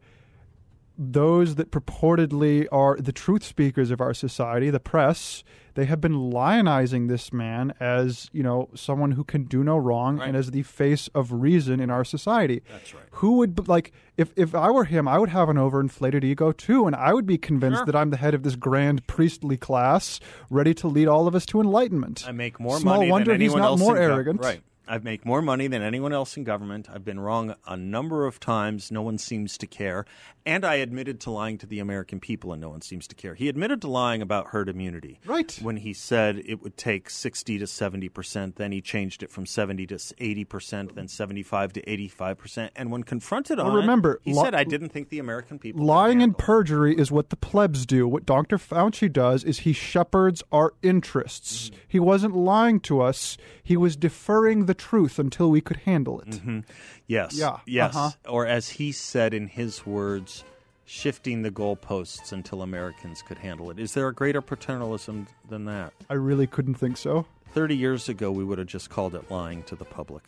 those 1.04 1.56
that 1.56 1.72
purportedly 1.72 2.68
are 2.72 2.96
the 2.98 3.12
truth 3.12 3.44
speakers 3.44 3.90
of 3.90 4.00
our 4.02 4.14
society, 4.14 4.70
the 4.70 4.80
press, 4.80 5.44
they 5.74 5.86
have 5.86 6.00
been 6.00 6.14
lionizing 6.32 7.08
this 7.08 7.34
man 7.34 7.74
as, 7.80 8.30
you 8.34 8.44
know, 8.44 8.70
someone 8.76 9.12
who 9.12 9.24
can 9.24 9.46
do 9.46 9.64
no 9.64 9.78
wrong 9.78 10.18
Right. 10.18 10.28
and 10.28 10.38
as 10.38 10.52
the 10.52 10.62
face 10.64 11.08
of 11.16 11.32
reason 11.32 11.80
in 11.80 11.90
our 11.90 12.04
society. 12.04 12.62
That's 12.72 12.94
right. 12.94 13.04
Who 13.14 13.38
would 13.38 13.68
like 13.68 13.92
if 14.18 14.32
if 14.36 14.54
I 14.54 14.70
were 14.70 14.84
him, 14.84 15.08
I 15.08 15.18
would 15.18 15.30
have 15.30 15.50
an 15.50 15.58
overinflated 15.58 16.24
ego 16.24 16.52
too, 16.52 16.86
and 16.86 16.96
I 16.96 17.14
would 17.14 17.26
be 17.26 17.38
convinced 17.38 17.80
Sure. 17.80 17.86
that 17.88 17.96
I'm 17.96 18.10
the 18.12 18.18
head 18.18 18.34
of 18.36 18.44
this 18.44 18.56
grand 18.56 19.08
priestly 19.08 19.58
class, 19.58 20.20
ready 20.50 20.74
to 20.76 20.88
lead 20.88 21.08
all 21.08 21.26
of 21.28 21.34
us 21.34 21.46
to 21.48 21.62
enlightenment. 21.62 22.26
I 22.28 22.32
make 22.32 22.60
more 22.60 22.78
Small 22.80 22.98
money 22.98 23.10
wonder 23.10 23.32
than 23.32 23.42
he's 23.42 23.52
anyone 23.52 23.62
not 23.62 23.68
else 23.72 23.80
more 23.80 23.98
arrogant. 23.98 24.42
right. 24.42 24.62
I 24.92 24.98
make 24.98 25.26
more 25.26 25.42
money 25.42 25.68
than 25.68 25.82
anyone 25.82 26.12
else 26.12 26.36
in 26.36 26.44
government. 26.44 26.90
I've 26.94 27.06
been 27.06 27.22
wrong 27.22 27.56
a 27.66 27.78
number 27.78 28.26
of 28.26 28.42
times. 28.42 28.92
No 28.92 29.02
one 29.02 29.18
seems 29.18 29.58
to 29.60 29.66
care. 29.66 30.04
And 30.46 30.66
I 30.66 30.76
admitted 30.76 31.22
to 31.22 31.32
lying 31.32 31.58
to 31.60 31.66
the 31.66 31.80
American 31.80 32.20
people, 32.20 32.52
and 32.52 32.62
no 32.62 32.68
one 32.68 32.82
seems 32.82 33.08
to 33.08 33.16
care. 33.16 33.34
He 33.34 33.48
admitted 33.48 33.80
to 33.84 33.88
lying 33.88 34.22
about 34.22 34.48
herd 34.48 34.68
immunity. 34.68 35.22
Right. 35.26 35.58
When 35.62 35.78
he 35.78 35.94
said 35.94 36.42
it 36.46 36.62
would 36.62 36.76
take 36.76 37.10
60 37.10 37.60
to 37.60 37.66
70%, 37.66 38.56
then 38.56 38.74
he 38.74 38.82
changed 38.82 39.24
it 39.24 39.30
from 39.30 39.46
70 39.46 39.88
to 39.88 39.96
80%, 39.96 40.96
then 40.96 41.08
75 41.08 41.72
to 41.74 41.82
85%. 41.84 42.72
And 42.76 42.92
when 42.92 43.04
confronted 43.04 43.60
on 43.60 43.68
Well, 43.68 43.76
remember, 43.78 44.16
it, 44.16 44.22
he 44.26 44.34
li- 44.34 44.42
said, 44.44 44.56
I 44.56 44.66
didn't 44.66 44.90
think 44.90 45.08
the 45.08 45.20
American 45.20 45.58
people. 45.58 45.86
Lying 45.86 46.22
and 46.22 46.38
perjury 46.38 46.98
is 46.98 47.14
what 47.14 47.30
the 47.30 47.38
plebs 47.38 47.86
do. 47.86 48.10
What 48.10 48.26
Dr. 48.26 48.58
Fauci 48.58 49.10
does 49.10 49.46
is 49.46 49.60
he 49.60 49.72
shepherds 49.72 50.44
our 50.52 50.74
interests. 50.82 51.70
Mm. 51.70 51.76
He 51.88 52.00
wasn't 52.00 52.36
lying 52.36 52.82
to 52.82 53.00
us, 53.00 53.38
he 53.64 53.78
was 53.78 53.96
deferring 53.96 54.66
the 54.66 54.81
truth 54.82 55.20
until 55.20 55.50
we 55.52 55.62
could 55.62 55.78
handle 55.78 56.20
it. 56.22 56.30
Mm-hmm. 56.30 56.60
Yes. 57.08 57.38
Yeah, 57.38 57.58
Yes. 57.66 57.96
uh-huh. 57.96 58.12
Or 58.28 58.46
as 58.48 58.70
he 58.70 58.92
said 58.92 59.34
in 59.34 59.48
his 59.48 59.86
words, 59.86 60.44
shifting 60.86 61.44
the 61.44 61.52
goalposts 61.52 62.32
until 62.32 62.62
Americans 62.62 63.22
could 63.22 63.38
handle 63.38 63.70
it. 63.72 63.80
Is 63.80 63.94
there 63.94 64.08
a 64.08 64.14
greater 64.14 64.42
paternalism 64.42 65.28
than 65.48 65.66
that? 65.66 65.94
I 66.10 66.16
really 66.16 66.48
couldn't 66.48 66.76
think 66.76 66.98
so. 66.98 67.26
30 67.54 67.76
years 67.78 68.10
ago, 68.10 68.32
we 68.32 68.44
would 68.44 68.58
have 68.58 68.68
just 68.68 68.90
called 68.90 69.14
it 69.16 69.30
lying 69.30 69.64
to 69.64 69.76
the 69.76 69.86
public. 69.86 70.24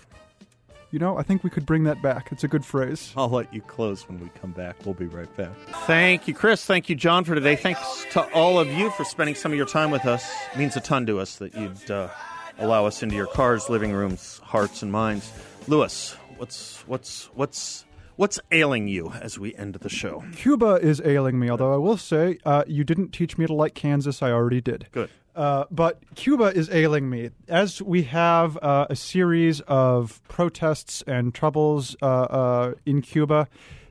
You 0.91 0.99
know, 0.99 1.17
I 1.17 1.23
think 1.23 1.43
we 1.43 1.49
could 1.49 1.65
bring 1.65 1.85
that 1.85 2.03
back. 2.03 2.31
It's 2.31 2.43
a 2.43 2.47
good 2.47 2.63
phrase. 2.63 3.11
I'll 3.17 3.27
let 3.29 3.51
you 3.51 3.61
close 3.61 4.07
when 4.07 4.19
we 4.19 4.29
come 4.39 4.51
back. 4.51 4.75
We'll 4.85 4.93
be 4.93 5.07
right 5.07 5.33
back. 5.35 5.49
Thank 5.87 6.27
you, 6.27 6.35
Chris. 6.35 6.63
Thank 6.65 6.87
you, 6.87 6.95
John, 6.95 7.23
for 7.23 7.33
today. 7.33 7.55
Thanks 7.55 8.05
to 8.11 8.21
all 8.33 8.59
of 8.59 8.67
you 8.67 8.91
for 8.91 9.03
spending 9.03 9.33
some 9.33 9.51
of 9.51 9.57
your 9.57 9.65
time 9.65 9.89
with 9.89 10.05
us. 10.05 10.23
It 10.53 10.59
means 10.59 10.75
a 10.75 10.81
ton 10.81 11.07
to 11.07 11.19
us 11.19 11.37
that 11.37 11.55
you'd 11.55 11.89
uh, 11.89 12.09
allow 12.57 12.85
us 12.85 13.03
into 13.03 13.15
your 13.15 13.27
cars, 13.27 13.69
living 13.69 13.91
rooms, 13.91 14.39
hearts, 14.43 14.81
and 14.81 14.91
minds. 14.91 15.31
Louis, 15.67 16.15
what's 16.37 16.77
what's 16.87 17.25
what's 17.33 17.85
what's 18.15 18.39
ailing 18.51 18.87
you 18.87 19.11
as 19.21 19.39
we 19.39 19.55
end 19.55 19.75
the 19.75 19.89
show? 19.89 20.23
Cuba 20.35 20.75
is 20.81 21.01
ailing 21.03 21.39
me, 21.39 21.49
although 21.49 21.73
I 21.73 21.77
will 21.77 21.97
say 21.97 22.37
uh, 22.45 22.63
you 22.67 22.83
didn't 22.83 23.11
teach 23.11 23.37
me 23.37 23.45
to 23.47 23.53
like 23.53 23.73
Kansas. 23.73 24.21
I 24.21 24.31
already 24.31 24.61
did. 24.61 24.87
Good. 24.91 25.09
Uh, 25.35 25.65
but 25.71 25.99
Cuba 26.15 26.55
is 26.55 26.69
ailing 26.69 27.09
me. 27.09 27.31
As 27.47 27.81
we 27.81 28.03
have 28.03 28.57
uh, 28.61 28.85
a 28.89 28.95
series 28.95 29.61
of 29.61 30.21
protests 30.27 31.03
and 31.07 31.33
troubles 31.33 31.95
uh, 32.01 32.05
uh, 32.05 32.73
in 32.85 33.01
Cuba, 33.01 33.47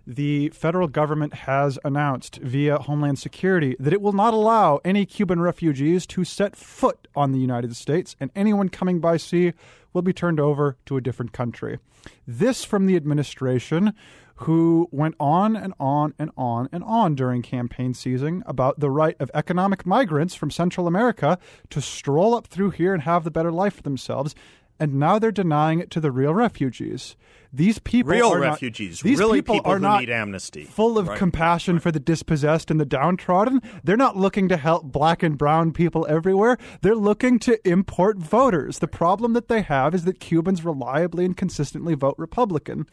the 0.07 0.49
federal 0.51 0.89
government 0.89 1.35
has 1.35 1.79
announced 1.85 2.37
via 2.37 2.79
Homeland 2.79 3.19
Security 3.19 3.77
that 3.79 3.93
it 3.93 4.03
will 4.03 4.13
not 4.13 4.35
allow 4.35 4.81
any 4.85 5.07
Cuban 5.07 5.41
refugees 5.41 6.07
to 6.07 6.25
set 6.25 6.57
foot 6.57 7.09
on 7.15 7.33
the 7.33 7.39
United 7.39 7.77
States, 7.77 8.17
and 8.21 8.31
anyone 8.35 8.69
coming 8.69 9.01
by 9.01 9.17
sea 9.17 9.53
will 9.93 10.03
be 10.03 10.13
turned 10.13 10.41
over 10.41 10.77
to 10.87 10.97
a 10.97 11.01
different 11.01 11.33
country. 11.33 11.79
This 12.27 12.65
from 12.65 12.87
the 12.87 12.97
administration 12.97 13.95
who 14.37 14.89
went 14.91 15.15
on 15.21 15.55
and 15.55 15.73
on 15.79 16.15
and 16.19 16.31
on 16.37 16.69
and 16.73 16.83
on 16.83 17.15
during 17.15 17.43
campaign 17.43 17.95
season 17.95 18.43
about 18.47 18.81
the 18.81 18.91
right 18.91 19.17
of 19.21 19.31
economic 19.35 19.87
migrants 19.87 20.35
from 20.35 20.51
Central 20.51 20.87
America 20.89 21.39
to 21.71 21.81
stroll 21.81 22.35
up 22.35 22.47
through 22.49 22.71
here 22.71 22.93
and 22.93 23.03
have 23.03 23.23
the 23.23 23.31
better 23.31 23.53
life 23.53 23.75
for 23.75 23.83
themselves. 23.83 24.35
And 24.83 24.95
now 24.95 25.21
they're 25.21 25.31
denying 25.31 25.79
it 25.79 25.91
to 25.93 26.01
the 26.01 26.11
real 26.11 26.35
refugees. 26.35 27.15
These 27.53 27.79
people 27.79 28.11
Real 28.11 28.33
are 28.33 28.41
not- 28.41 28.47
refugees, 28.53 29.01
these 29.01 29.19
really 29.21 29.43
people, 29.43 29.57
people 29.57 29.71
are 29.73 29.77
who 29.77 29.83
not 29.83 30.01
need 30.01 30.11
amnesty. 30.11 30.65
full 30.65 30.99
of 30.99 31.07
Right. 31.07 31.19
compassion 31.19 31.79
for 31.79 31.93
the 31.93 32.01
dispossessed 32.01 32.69
and 32.71 32.81
the 32.81 32.85
downtrodden. 32.87 33.61
They're 33.85 33.97
not 33.97 34.17
looking 34.17 34.49
to 34.49 34.57
help 34.57 34.91
black 34.91 35.23
and 35.23 35.39
brown 35.39 35.71
people 35.73 36.05
everywhere. 36.09 36.57
They're 36.81 36.97
looking 36.97 37.39
to 37.41 37.61
import 37.69 38.17
voters. 38.19 38.81
The 38.81 38.89
problem 38.89 39.35
that 39.35 39.47
they 39.49 39.61
have 39.63 39.95
is 39.95 40.05
that 40.07 40.19
Cubans 40.19 40.65
reliably 40.65 41.27
and 41.27 41.37
consistently 41.37 41.95
vote 41.95 42.15
Republican. 42.19 42.87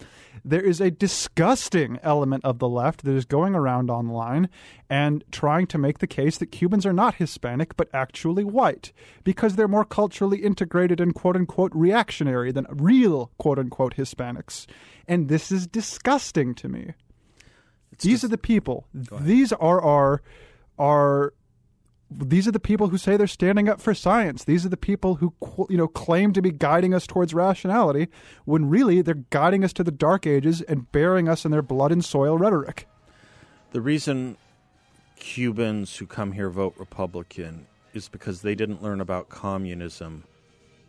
There 0.49 0.65
is 0.65 0.81
a 0.81 0.89
disgusting 0.89 1.99
element 2.01 2.43
of 2.43 2.57
the 2.57 2.67
left 2.67 3.03
that 3.03 3.13
is 3.13 3.25
going 3.25 3.53
around 3.53 3.91
online 3.91 4.49
and 4.89 5.23
trying 5.31 5.67
to 5.67 5.77
make 5.77 5.99
the 5.99 6.07
case 6.07 6.39
that 6.39 6.47
Cubans 6.47 6.87
are 6.87 6.93
not 6.93 7.15
Hispanic 7.15 7.77
but 7.77 7.87
actually 7.93 8.43
white 8.43 8.91
because 9.23 9.55
they're 9.55 9.67
more 9.67 9.85
culturally 9.85 10.39
integrated 10.39 10.99
and 10.99 11.13
quote 11.13 11.35
unquote 11.35 11.71
reactionary 11.75 12.51
than 12.51 12.65
real 12.71 13.29
quote 13.37 13.59
unquote 13.59 13.95
Hispanics. 13.95 14.65
And 15.07 15.27
this 15.27 15.51
is 15.51 15.67
disgusting 15.67 16.55
to 16.55 16.67
me. 16.67 16.93
These 17.99 18.23
are 18.23 18.29
the 18.29 18.37
people. 18.39 18.87
These 18.91 19.53
are 19.53 19.79
our 19.79 20.23
our 20.79 21.35
these 22.11 22.47
are 22.47 22.51
the 22.51 22.59
people 22.59 22.87
who 22.89 22.97
say 22.97 23.17
they're 23.17 23.27
standing 23.27 23.69
up 23.69 23.79
for 23.79 23.93
science. 23.93 24.43
These 24.43 24.65
are 24.65 24.69
the 24.69 24.77
people 24.77 25.15
who 25.15 25.33
you 25.69 25.77
know 25.77 25.87
claim 25.87 26.33
to 26.33 26.41
be 26.41 26.51
guiding 26.51 26.93
us 26.93 27.05
towards 27.05 27.33
rationality 27.33 28.07
when 28.45 28.69
really 28.69 29.01
they're 29.01 29.23
guiding 29.29 29.63
us 29.63 29.73
to 29.73 29.83
the 29.83 29.91
dark 29.91 30.25
ages 30.25 30.61
and 30.61 30.91
burying 30.91 31.27
us 31.29 31.45
in 31.45 31.51
their 31.51 31.61
blood 31.61 31.91
and 31.91 32.03
soil 32.03 32.37
rhetoric. 32.37 32.87
The 33.71 33.81
reason 33.81 34.37
Cubans 35.17 35.97
who 35.97 36.05
come 36.07 36.31
here 36.31 36.49
vote 36.49 36.73
Republican 36.77 37.67
is 37.93 38.07
because 38.09 38.41
they 38.41 38.55
didn't 38.55 38.81
learn 38.81 39.01
about 39.01 39.29
communism 39.29 40.23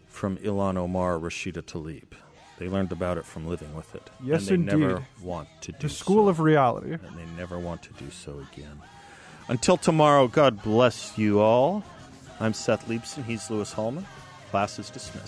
from 0.06 0.37
Ilhan 0.38 0.76
Omar 0.76 1.18
Rashida 1.18 1.62
Tlaib. 1.62 2.12
They 2.59 2.68
learned 2.68 2.92
about 2.92 3.16
it 3.16 3.24
from 3.24 3.46
living 3.46 3.74
with 3.74 3.94
it. 3.94 4.11
Yes, 4.22 4.48
and 4.50 4.68
they 4.68 4.76
never 4.76 5.06
want 5.22 5.48
to 5.62 5.72
do 5.72 5.78
The 5.80 5.88
school 5.88 6.26
so. 6.26 6.28
of 6.28 6.40
reality. 6.40 6.92
and 6.92 7.16
they 7.18 7.24
never 7.37 7.59
want 7.59 7.83
to 7.85 7.92
do 7.94 8.11
so 8.11 8.44
again. 8.52 8.80
Until 9.50 9.76
tomorrow, 9.76 10.28
God 10.28 10.62
bless 10.62 11.18
you 11.18 11.40
all. 11.40 11.82
I'm 12.38 12.54
Seth 12.54 12.86
Leibsohn. 12.86 13.24
He's 13.24 13.50
Louis 13.50 13.72
Hallman. 13.72 14.06
Class 14.52 14.78
is 14.78 14.90
dismissed. 14.90 15.26